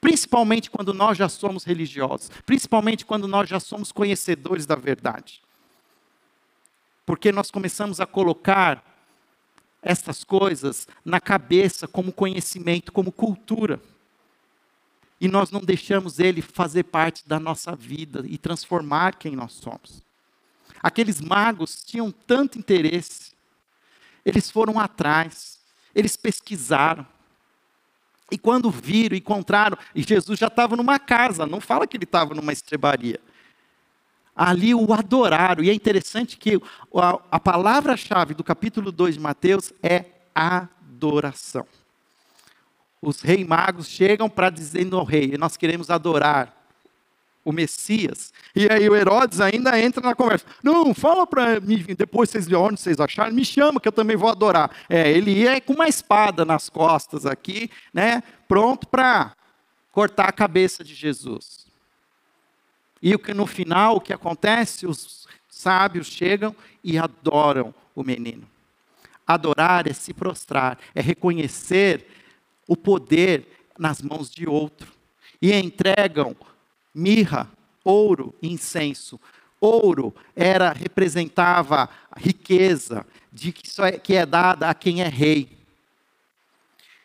principalmente 0.00 0.68
quando 0.68 0.92
nós 0.92 1.16
já 1.16 1.28
somos 1.28 1.62
religiosos, 1.62 2.28
principalmente 2.44 3.06
quando 3.06 3.28
nós 3.28 3.48
já 3.48 3.60
somos 3.60 3.92
conhecedores 3.92 4.66
da 4.66 4.74
verdade. 4.74 5.40
Porque 7.06 7.30
nós 7.30 7.52
começamos 7.52 8.00
a 8.00 8.06
colocar 8.06 8.84
essas 9.80 10.24
coisas 10.24 10.88
na 11.04 11.20
cabeça 11.20 11.86
como 11.86 12.12
conhecimento, 12.12 12.90
como 12.90 13.12
cultura. 13.12 13.80
E 15.20 15.28
nós 15.28 15.52
não 15.52 15.60
deixamos 15.60 16.18
ele 16.18 16.42
fazer 16.42 16.82
parte 16.82 17.28
da 17.28 17.38
nossa 17.38 17.76
vida 17.76 18.24
e 18.26 18.36
transformar 18.36 19.14
quem 19.14 19.36
nós 19.36 19.52
somos. 19.52 20.02
Aqueles 20.82 21.20
magos 21.20 21.80
tinham 21.80 22.10
tanto 22.10 22.58
interesse, 22.58 23.34
eles 24.24 24.50
foram 24.50 24.80
atrás, 24.80 25.61
eles 25.94 26.16
pesquisaram, 26.16 27.06
e 28.30 28.38
quando 28.38 28.70
viram, 28.70 29.16
encontraram, 29.16 29.76
e 29.94 30.02
Jesus 30.02 30.38
já 30.38 30.46
estava 30.46 30.74
numa 30.74 30.98
casa, 30.98 31.46
não 31.46 31.60
fala 31.60 31.86
que 31.86 31.96
ele 31.96 32.04
estava 32.04 32.34
numa 32.34 32.52
estrebaria. 32.52 33.20
Ali 34.34 34.74
o 34.74 34.92
adoraram, 34.94 35.62
e 35.62 35.68
é 35.68 35.74
interessante 35.74 36.38
que 36.38 36.60
a, 36.94 37.18
a 37.30 37.38
palavra-chave 37.38 38.32
do 38.32 38.42
capítulo 38.42 38.90
2 38.90 39.16
de 39.16 39.20
Mateus 39.20 39.72
é 39.82 40.06
adoração. 40.34 41.66
Os 43.02 43.20
reis 43.20 43.46
magos 43.46 43.88
chegam 43.88 44.30
para 44.30 44.48
dizendo 44.48 44.96
ao 44.96 45.04
rei: 45.04 45.36
Nós 45.36 45.56
queremos 45.56 45.90
adorar 45.90 46.61
o 47.44 47.52
Messias. 47.52 48.32
E 48.54 48.70
aí 48.70 48.88
o 48.88 48.94
Herodes 48.94 49.40
ainda 49.40 49.80
entra 49.80 50.00
na 50.00 50.14
conversa. 50.14 50.46
Não, 50.62 50.94
fala 50.94 51.26
para 51.26 51.60
mim, 51.60 51.84
depois 51.96 52.30
vocês 52.30 52.46
veem 52.46 52.60
onde 52.60 52.80
vocês 52.80 53.00
acharam, 53.00 53.32
me 53.32 53.44
chama 53.44 53.80
que 53.80 53.88
eu 53.88 53.92
também 53.92 54.16
vou 54.16 54.28
adorar. 54.28 54.70
É, 54.88 55.10
ele 55.10 55.32
ia 55.32 55.60
com 55.60 55.72
uma 55.72 55.88
espada 55.88 56.44
nas 56.44 56.68
costas 56.68 57.26
aqui, 57.26 57.70
né, 57.92 58.22
pronto 58.46 58.86
para 58.86 59.34
cortar 59.90 60.28
a 60.28 60.32
cabeça 60.32 60.84
de 60.84 60.94
Jesus. 60.94 61.66
E 63.02 63.14
o 63.14 63.18
que 63.18 63.34
no 63.34 63.46
final 63.46 63.96
o 63.96 64.00
que 64.00 64.12
acontece? 64.12 64.86
Os 64.86 65.26
sábios 65.48 66.06
chegam 66.06 66.54
e 66.84 66.96
adoram 66.96 67.74
o 67.94 68.04
menino. 68.04 68.48
Adorar 69.26 69.88
é 69.88 69.92
se 69.92 70.14
prostrar, 70.14 70.78
é 70.94 71.00
reconhecer 71.00 72.06
o 72.66 72.76
poder 72.76 73.46
nas 73.78 74.00
mãos 74.00 74.30
de 74.30 74.48
outro. 74.48 74.92
E 75.40 75.52
entregam 75.52 76.36
mirra, 76.94 77.50
ouro 77.84 78.34
incenso. 78.42 79.20
Ouro 79.60 80.14
era 80.34 80.72
representava 80.72 81.88
a 82.10 82.18
riqueza 82.18 83.06
de 83.32 83.52
que, 83.52 83.68
só 83.70 83.86
é, 83.86 83.92
que 83.92 84.14
é 84.14 84.26
dada 84.26 84.68
a 84.68 84.74
quem 84.74 85.02
é 85.02 85.08
rei. 85.08 85.48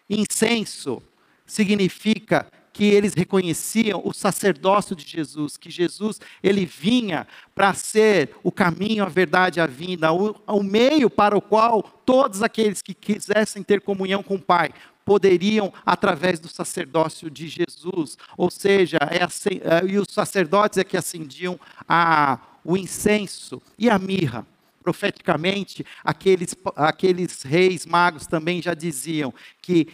Incenso 0.09 1.01
significa 1.45 2.47
que 2.73 2.85
eles 2.85 3.15
reconheciam 3.15 4.01
o 4.05 4.13
sacerdócio 4.13 4.95
de 4.95 5.03
Jesus, 5.03 5.57
que 5.57 5.69
Jesus 5.69 6.21
ele 6.43 6.63
vinha 6.63 7.27
para 7.55 7.73
ser 7.73 8.35
o 8.43 8.51
caminho, 8.51 9.03
a 9.03 9.09
verdade, 9.09 9.59
a 9.59 9.65
vida, 9.65 10.13
o, 10.13 10.35
o 10.45 10.61
meio 10.61 11.09
para 11.09 11.35
o 11.35 11.41
qual 11.41 11.81
todos 11.81 12.43
aqueles 12.43 12.83
que 12.83 12.93
quisessem 12.93 13.63
ter 13.63 13.81
comunhão 13.81 14.21
com 14.21 14.35
o 14.35 14.41
Pai 14.41 14.71
poderiam 15.07 15.73
através 15.85 16.37
do 16.37 16.49
sacerdócio 16.49 17.31
de 17.31 17.47
Jesus, 17.47 18.17
ou 18.35 18.51
seja, 18.51 18.97
é, 19.09 19.23
é, 19.23 19.85
e 19.85 19.97
os 19.97 20.09
sacerdotes 20.11 20.77
é 20.77 20.83
que 20.83 20.97
acendiam 20.97 21.57
a, 21.87 22.37
o 22.61 22.75
incenso 22.75 23.61
e 23.79 23.89
a 23.89 23.97
mirra. 23.97 24.45
Profeticamente, 24.83 25.85
aqueles, 26.03 26.53
aqueles 26.75 27.41
reis 27.43 27.85
magos 27.85 28.27
também 28.27 28.61
já 28.61 28.73
diziam 28.73 29.33
que 29.61 29.87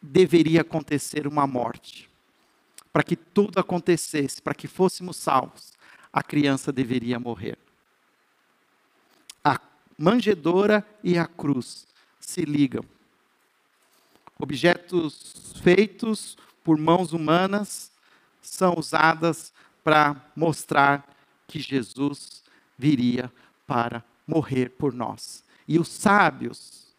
deveria 0.00 0.62
acontecer 0.62 1.26
uma 1.26 1.46
morte. 1.46 2.08
Para 2.90 3.02
que 3.02 3.16
tudo 3.16 3.60
acontecesse, 3.60 4.40
para 4.40 4.54
que 4.54 4.66
fôssemos 4.66 5.18
salvos, 5.18 5.74
a 6.10 6.22
criança 6.22 6.72
deveria 6.72 7.20
morrer. 7.20 7.58
A 9.44 9.60
manjedoura 9.98 10.86
e 11.04 11.18
a 11.18 11.26
cruz 11.26 11.86
se 12.18 12.46
ligam. 12.46 12.95
Objetos 14.38 15.54
feitos 15.62 16.36
por 16.62 16.76
mãos 16.76 17.12
humanas 17.12 17.90
são 18.40 18.74
usadas 18.76 19.52
para 19.82 20.16
mostrar 20.34 21.06
que 21.46 21.58
Jesus 21.58 22.42
viria 22.76 23.32
para 23.66 24.04
morrer 24.26 24.70
por 24.70 24.92
nós. 24.92 25.44
E 25.66 25.78
os 25.78 25.88
sábios 25.88 26.94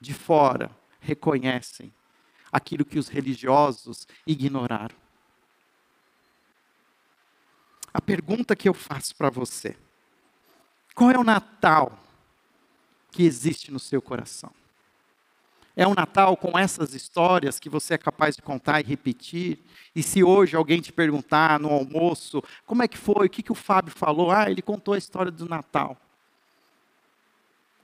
de 0.00 0.12
fora 0.12 0.70
reconhecem 1.00 1.92
aquilo 2.50 2.84
que 2.84 2.98
os 2.98 3.08
religiosos 3.08 4.06
ignoraram. 4.26 4.96
A 7.94 8.00
pergunta 8.00 8.56
que 8.56 8.68
eu 8.68 8.74
faço 8.74 9.14
para 9.14 9.30
você: 9.30 9.76
qual 10.94 11.10
é 11.10 11.18
o 11.18 11.24
Natal 11.24 11.98
que 13.10 13.22
existe 13.22 13.70
no 13.70 13.78
seu 13.78 14.00
coração? 14.00 14.52
É 15.76 15.86
um 15.86 15.94
Natal 15.94 16.36
com 16.36 16.58
essas 16.58 16.94
histórias 16.94 17.58
que 17.58 17.70
você 17.70 17.94
é 17.94 17.98
capaz 17.98 18.36
de 18.36 18.42
contar 18.42 18.80
e 18.80 18.84
repetir? 18.84 19.58
E 19.94 20.02
se 20.02 20.22
hoje 20.22 20.54
alguém 20.54 20.80
te 20.80 20.92
perguntar 20.92 21.58
no 21.58 21.70
almoço, 21.70 22.42
como 22.66 22.82
é 22.82 22.88
que 22.88 22.98
foi? 22.98 23.26
O 23.26 23.30
que, 23.30 23.42
que 23.42 23.52
o 23.52 23.54
Fábio 23.54 23.92
falou? 23.94 24.30
Ah, 24.30 24.50
ele 24.50 24.60
contou 24.62 24.94
a 24.94 24.98
história 24.98 25.32
do 25.32 25.48
Natal. 25.48 25.96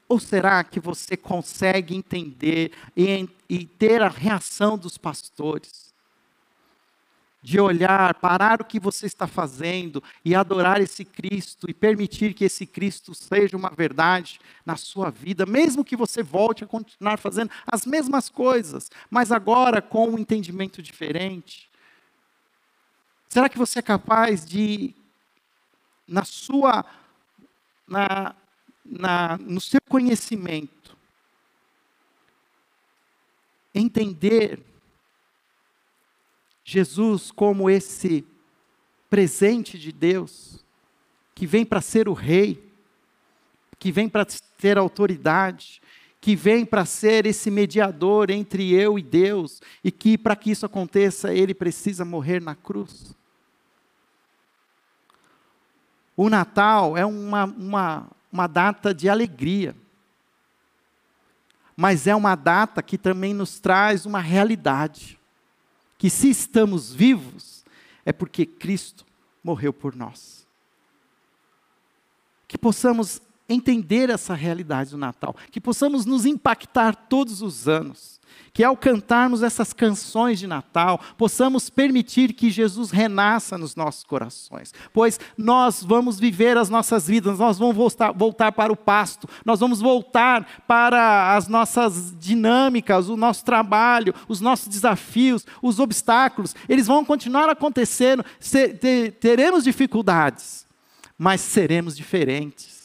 Ou 0.09 0.19
será 0.19 0.63
que 0.65 0.81
você 0.81 1.17
consegue 1.17 1.95
entender 1.95 2.73
e, 2.97 3.29
e 3.49 3.67
ter 3.67 4.03
a 4.03 4.09
reação 4.09 4.77
dos 4.77 4.97
pastores? 4.97 5.88
De 7.41 7.61
olhar, 7.61 8.15
parar 8.15 8.61
o 8.61 8.65
que 8.65 8.81
você 8.81 9.07
está 9.07 9.27
fazendo 9.27 10.03
e 10.25 10.35
adorar 10.35 10.81
esse 10.81 11.05
Cristo 11.05 11.71
e 11.71 11.75
permitir 11.75 12.35
que 12.35 12.45
esse 12.45 12.67
Cristo 12.67 13.15
seja 13.15 13.57
uma 13.57 13.71
verdade 13.71 14.41
na 14.67 14.77
sua 14.77 15.09
vida, 15.09 15.47
mesmo 15.47 15.85
que 15.85 15.97
você 15.97 16.23
volte 16.23 16.65
a 16.65 16.67
continuar 16.67 17.17
fazendo 17.17 17.51
as 17.67 17.87
mesmas 17.87 18.29
coisas, 18.29 18.91
mas 19.09 19.31
agora 19.31 19.81
com 19.81 20.11
um 20.11 20.19
entendimento 20.19 20.83
diferente. 20.83 21.69
Será 23.29 23.49
que 23.49 23.59
você 23.59 23.79
é 23.79 23.83
capaz 23.83 24.45
de, 24.45 24.95
na 26.07 26.25
sua, 26.25 26.85
na, 27.87 28.35
na, 28.85 29.39
no 29.39 29.61
seu 29.61 29.81
conhecimento, 29.89 30.97
entender 33.75 34.61
Jesus 36.71 37.31
como 37.31 37.71
esse 37.71 38.27
presente 39.09 39.79
de 39.79 39.91
Deus, 39.91 40.63
que 41.35 41.47
vem 41.47 41.65
para 41.65 41.81
ser 41.81 42.11
o 42.11 42.13
rei, 42.13 42.63
que 43.79 43.91
vem 43.91 44.07
para 44.07 44.27
ter 44.59 44.77
autoridade, 44.77 45.81
que 46.21 46.37
vem 46.37 46.67
para 46.67 46.85
ser 46.85 47.25
esse 47.25 47.51
mediador 47.51 48.29
entre 48.29 48.71
eu 48.75 48.99
e 48.99 49.03
Deus, 49.03 49.63
e 49.83 49.91
que 49.91 50.19
para 50.19 50.37
que 50.37 50.51
isso 50.51 50.67
aconteça, 50.67 51.33
ele 51.33 51.55
precisa 51.55 52.05
morrer 52.05 52.39
na 52.39 52.55
cruz. 52.55 53.17
O 56.15 56.29
Natal 56.29 56.99
é 56.99 57.07
uma, 57.07 57.47
uma, 57.47 58.07
uma 58.31 58.47
data 58.47 58.93
de 58.93 59.09
alegria, 59.09 59.75
mas 61.75 62.07
é 62.07 62.15
uma 62.15 62.35
data 62.35 62.83
que 62.83 62.99
também 62.99 63.33
nos 63.33 63.59
traz 63.59 64.05
uma 64.05 64.21
realidade: 64.21 65.18
que 65.99 66.09
se 66.09 66.31
estamos 66.31 66.95
vivos, 66.95 67.65
é 68.05 68.13
porque 68.13 68.47
Cristo 68.47 69.05
morreu 69.43 69.73
por 69.73 69.97
nós. 69.97 70.47
Que 72.47 72.57
possamos 72.57 73.21
entender 73.49 74.09
essa 74.09 74.35
realidade 74.35 74.91
do 74.91 74.97
Natal, 74.97 75.35
que 75.51 75.61
possamos 75.61 76.07
nos 76.07 76.25
impactar 76.25 76.95
todos 76.95 77.43
os 77.43 77.67
anos, 77.67 78.18
que 78.53 78.65
ao 78.65 78.77
cantarmos 78.77 79.43
essas 79.43 79.73
canções 79.73 80.39
de 80.39 80.47
Natal, 80.47 81.01
possamos 81.17 81.71
permitir 81.71 82.33
que 82.33 82.51
Jesus 82.51 82.91
renasça 82.91 83.57
nos 83.57 83.77
nossos 83.77 84.05
corações, 84.05 84.73
pois 84.93 85.21
nós 85.37 85.83
vamos 85.83 86.19
viver 86.19 86.57
as 86.57 86.69
nossas 86.69 87.07
vidas, 87.07 87.39
nós 87.39 87.59
vamos 87.59 87.77
voltar, 87.77 88.13
voltar 88.13 88.53
para 88.53 88.73
o 88.73 88.77
pasto, 88.77 89.29
nós 89.45 89.61
vamos 89.61 89.81
voltar 89.81 90.63
para 90.67 91.37
as 91.37 91.49
nossas 91.49 92.15
dinâmicas, 92.19 93.09
o 93.09 93.17
nosso 93.17 93.45
trabalho, 93.45 94.15
os 94.27 94.41
nossos 94.41 94.69
desafios, 94.69 95.47
os 95.63 95.79
obstáculos, 95.79 96.55
eles 96.69 96.87
vão 96.87 97.05
continuar 97.05 97.49
acontecendo, 97.49 98.25
teremos 99.21 99.65
dificuldades, 99.65 100.67
mas 101.17 101.41
seremos 101.41 101.97
diferentes 101.97 102.79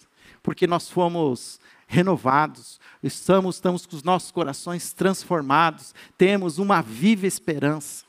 porque 0.43 0.67
nós 0.67 0.89
fomos 0.89 1.59
renovados, 1.87 2.79
estamos, 3.03 3.55
estamos 3.55 3.85
com 3.85 3.95
os 3.95 4.03
nossos 4.03 4.31
corações 4.31 4.93
transformados, 4.93 5.93
temos 6.17 6.57
uma 6.57 6.81
viva 6.81 7.27
esperança. 7.27 8.05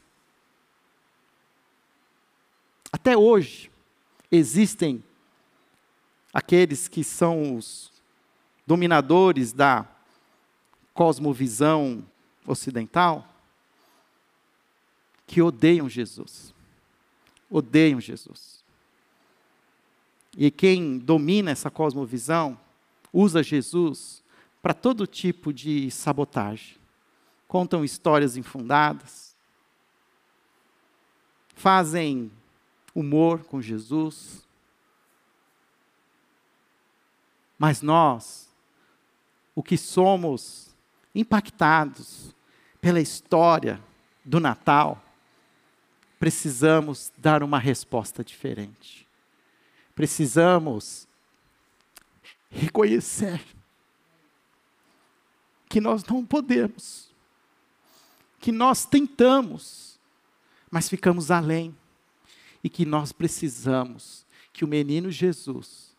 Até 2.92 3.16
hoje, 3.16 3.70
existem 4.30 5.02
aqueles 6.32 6.86
que 6.86 7.02
são 7.02 7.56
os 7.56 7.92
dominadores 8.66 9.52
da 9.52 9.86
cosmovisão 10.94 12.04
ocidental, 12.46 13.28
que 15.26 15.42
odeiam 15.42 15.88
Jesus. 15.88 16.54
Odeiam 17.50 18.00
Jesus. 18.00 18.62
E 20.36 20.50
quem 20.50 20.98
domina 20.98 21.50
essa 21.50 21.70
cosmovisão 21.70 22.58
usa 23.12 23.42
Jesus 23.42 24.23
para 24.64 24.72
todo 24.72 25.06
tipo 25.06 25.52
de 25.52 25.90
sabotagem. 25.90 26.78
Contam 27.46 27.84
histórias 27.84 28.34
infundadas, 28.34 29.36
fazem 31.54 32.32
humor 32.94 33.44
com 33.44 33.60
Jesus. 33.60 34.42
Mas 37.58 37.82
nós, 37.82 38.48
o 39.54 39.62
que 39.62 39.76
somos 39.76 40.74
impactados 41.14 42.34
pela 42.80 43.02
história 43.02 43.78
do 44.24 44.40
Natal, 44.40 45.04
precisamos 46.18 47.12
dar 47.18 47.42
uma 47.42 47.58
resposta 47.58 48.24
diferente 48.24 49.04
precisamos 49.94 51.06
reconhecer 52.50 53.40
que 55.74 55.80
nós 55.80 56.04
não 56.04 56.24
podemos, 56.24 57.12
que 58.38 58.52
nós 58.52 58.86
tentamos, 58.86 59.98
mas 60.70 60.88
ficamos 60.88 61.32
além, 61.32 61.76
e 62.62 62.70
que 62.70 62.86
nós 62.86 63.10
precisamos 63.10 64.24
que 64.52 64.64
o 64.64 64.68
menino 64.68 65.10
Jesus 65.10 65.96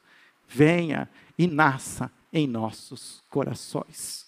venha 0.48 1.12
e 1.38 1.46
nasça 1.46 2.10
em 2.32 2.48
nossos 2.48 3.22
corações. 3.30 4.26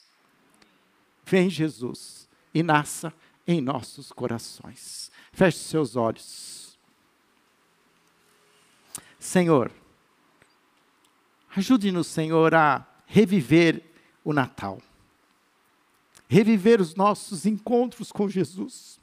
Vem, 1.25 1.49
Jesus, 1.49 2.27
e 2.53 2.61
nasça 2.61 3.13
em 3.47 3.61
nossos 3.61 4.11
corações. 4.11 5.09
Feche 5.31 5.59
seus 5.59 5.95
olhos. 5.95 6.77
Senhor, 9.17 9.71
ajude-nos, 11.55 12.07
Senhor, 12.07 12.53
a 12.53 12.85
reviver 13.05 13.81
o 14.25 14.33
Natal, 14.33 14.81
reviver 16.27 16.81
os 16.81 16.95
nossos 16.95 17.45
encontros 17.45 18.11
com 18.11 18.27
Jesus. 18.27 18.99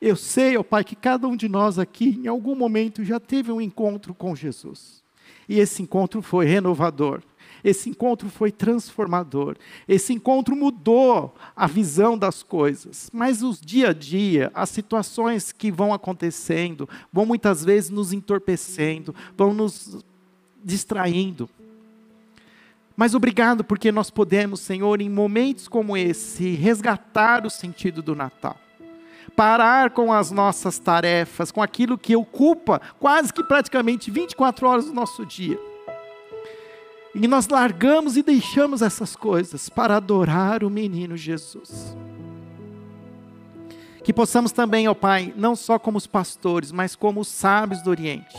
Eu 0.00 0.14
sei, 0.14 0.56
ó 0.56 0.62
Pai, 0.62 0.84
que 0.84 0.94
cada 0.94 1.26
um 1.26 1.36
de 1.36 1.48
nós 1.48 1.78
aqui, 1.78 2.20
em 2.22 2.28
algum 2.28 2.54
momento, 2.54 3.04
já 3.04 3.18
teve 3.18 3.50
um 3.50 3.60
encontro 3.60 4.14
com 4.14 4.34
Jesus. 4.34 5.02
E 5.48 5.58
esse 5.58 5.82
encontro 5.82 6.22
foi 6.22 6.46
renovador. 6.46 7.22
Esse 7.64 7.90
encontro 7.90 8.28
foi 8.30 8.52
transformador. 8.52 9.56
Esse 9.88 10.12
encontro 10.12 10.54
mudou 10.54 11.34
a 11.56 11.66
visão 11.66 12.16
das 12.16 12.42
coisas. 12.42 13.10
Mas 13.12 13.42
os 13.42 13.60
dia 13.60 13.90
a 13.90 13.92
dia, 13.92 14.50
as 14.54 14.70
situações 14.70 15.50
que 15.50 15.72
vão 15.72 15.92
acontecendo, 15.92 16.88
vão 17.12 17.26
muitas 17.26 17.64
vezes 17.64 17.90
nos 17.90 18.12
entorpecendo, 18.12 19.14
vão 19.36 19.52
nos 19.52 20.04
distraindo. 20.62 21.48
Mas 22.98 23.14
obrigado 23.14 23.62
porque 23.62 23.92
nós 23.92 24.10
podemos, 24.10 24.58
Senhor, 24.58 25.00
em 25.00 25.08
momentos 25.08 25.68
como 25.68 25.96
esse, 25.96 26.56
resgatar 26.56 27.46
o 27.46 27.50
sentido 27.50 28.02
do 28.02 28.12
Natal. 28.12 28.56
Parar 29.36 29.90
com 29.90 30.12
as 30.12 30.32
nossas 30.32 30.80
tarefas, 30.80 31.52
com 31.52 31.62
aquilo 31.62 31.96
que 31.96 32.16
ocupa 32.16 32.80
quase 32.98 33.32
que 33.32 33.44
praticamente 33.44 34.10
24 34.10 34.66
horas 34.66 34.86
do 34.86 34.92
nosso 34.92 35.24
dia. 35.24 35.56
E 37.14 37.28
nós 37.28 37.46
largamos 37.46 38.16
e 38.16 38.22
deixamos 38.24 38.82
essas 38.82 39.14
coisas 39.14 39.68
para 39.68 39.94
adorar 39.94 40.64
o 40.64 40.68
menino 40.68 41.16
Jesus. 41.16 41.96
Que 44.02 44.12
possamos 44.12 44.50
também, 44.50 44.88
ó 44.88 44.94
Pai, 44.94 45.32
não 45.36 45.54
só 45.54 45.78
como 45.78 45.98
os 45.98 46.06
pastores, 46.08 46.72
mas 46.72 46.96
como 46.96 47.20
os 47.20 47.28
sábios 47.28 47.80
do 47.80 47.90
Oriente, 47.90 48.36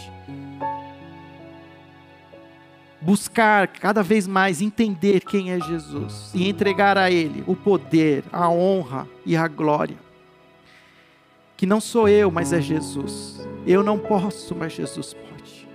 buscar 3.01 3.67
cada 3.67 4.03
vez 4.03 4.27
mais 4.27 4.61
entender 4.61 5.21
quem 5.21 5.51
é 5.51 5.59
Jesus 5.59 6.31
e 6.33 6.49
entregar 6.49 6.97
a 6.97 7.09
Ele 7.09 7.43
o 7.47 7.55
poder, 7.55 8.23
a 8.31 8.49
honra 8.49 9.07
e 9.25 9.35
a 9.35 9.47
glória. 9.47 9.97
Que 11.55 11.65
não 11.65 11.81
sou 11.81 12.07
eu, 12.07 12.31
mas 12.31 12.53
é 12.53 12.61
Jesus. 12.61 13.45
Eu 13.65 13.83
não 13.83 13.99
posso, 13.99 14.55
mas 14.55 14.73
Jesus 14.73 15.13
pode. 15.13 15.67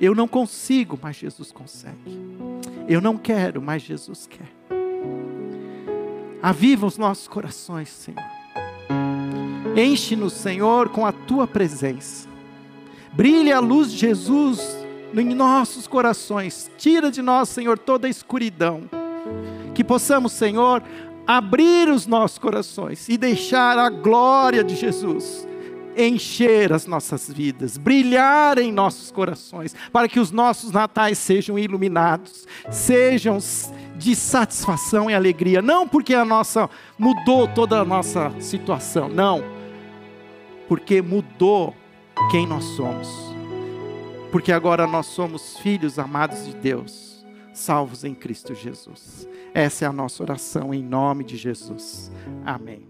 Eu 0.00 0.14
não 0.14 0.28
consigo, 0.28 0.98
mas 1.00 1.16
Jesus 1.16 1.50
consegue. 1.50 1.96
Eu 2.86 3.00
não 3.00 3.16
quero, 3.16 3.60
mas 3.60 3.82
Jesus 3.82 4.26
quer. 4.26 4.48
Aviva 6.42 6.86
os 6.86 6.96
nossos 6.96 7.26
corações, 7.26 7.88
Senhor. 7.88 8.22
Enche-nos, 9.76 10.34
Senhor, 10.34 10.88
com 10.88 11.04
a 11.04 11.12
tua 11.12 11.46
presença. 11.46 12.28
Brilhe 13.12 13.50
a 13.50 13.60
luz 13.60 13.90
de 13.90 13.98
Jesus 13.98 14.77
em 15.14 15.34
nossos 15.34 15.86
corações. 15.86 16.70
Tira 16.76 17.10
de 17.10 17.22
nós, 17.22 17.48
Senhor, 17.48 17.78
toda 17.78 18.06
a 18.06 18.10
escuridão. 18.10 18.82
Que 19.74 19.84
possamos, 19.84 20.32
Senhor, 20.32 20.82
abrir 21.26 21.88
os 21.88 22.06
nossos 22.06 22.38
corações 22.38 23.08
e 23.08 23.16
deixar 23.16 23.78
a 23.78 23.88
glória 23.88 24.64
de 24.64 24.74
Jesus 24.74 25.46
encher 26.00 26.72
as 26.72 26.86
nossas 26.86 27.28
vidas, 27.28 27.76
brilhar 27.76 28.56
em 28.58 28.70
nossos 28.70 29.10
corações, 29.10 29.74
para 29.92 30.08
que 30.08 30.20
os 30.20 30.30
nossos 30.30 30.70
natais 30.70 31.18
sejam 31.18 31.58
iluminados, 31.58 32.46
sejam 32.70 33.38
de 33.96 34.14
satisfação 34.14 35.10
e 35.10 35.14
alegria, 35.14 35.60
não 35.60 35.88
porque 35.88 36.14
a 36.14 36.24
nossa 36.24 36.70
mudou 36.96 37.48
toda 37.48 37.80
a 37.80 37.84
nossa 37.84 38.32
situação, 38.38 39.08
não, 39.08 39.42
porque 40.68 41.02
mudou 41.02 41.74
quem 42.30 42.46
nós 42.46 42.64
somos 42.64 43.27
porque 44.30 44.52
agora 44.52 44.86
nós 44.86 45.06
somos 45.06 45.58
filhos 45.58 45.98
amados 45.98 46.46
de 46.46 46.54
Deus, 46.54 47.26
salvos 47.52 48.04
em 48.04 48.14
Cristo 48.14 48.54
Jesus. 48.54 49.28
Essa 49.54 49.84
é 49.84 49.88
a 49.88 49.92
nossa 49.92 50.22
oração 50.22 50.72
em 50.72 50.82
nome 50.82 51.24
de 51.24 51.36
Jesus. 51.36 52.12
Amém. 52.44 52.87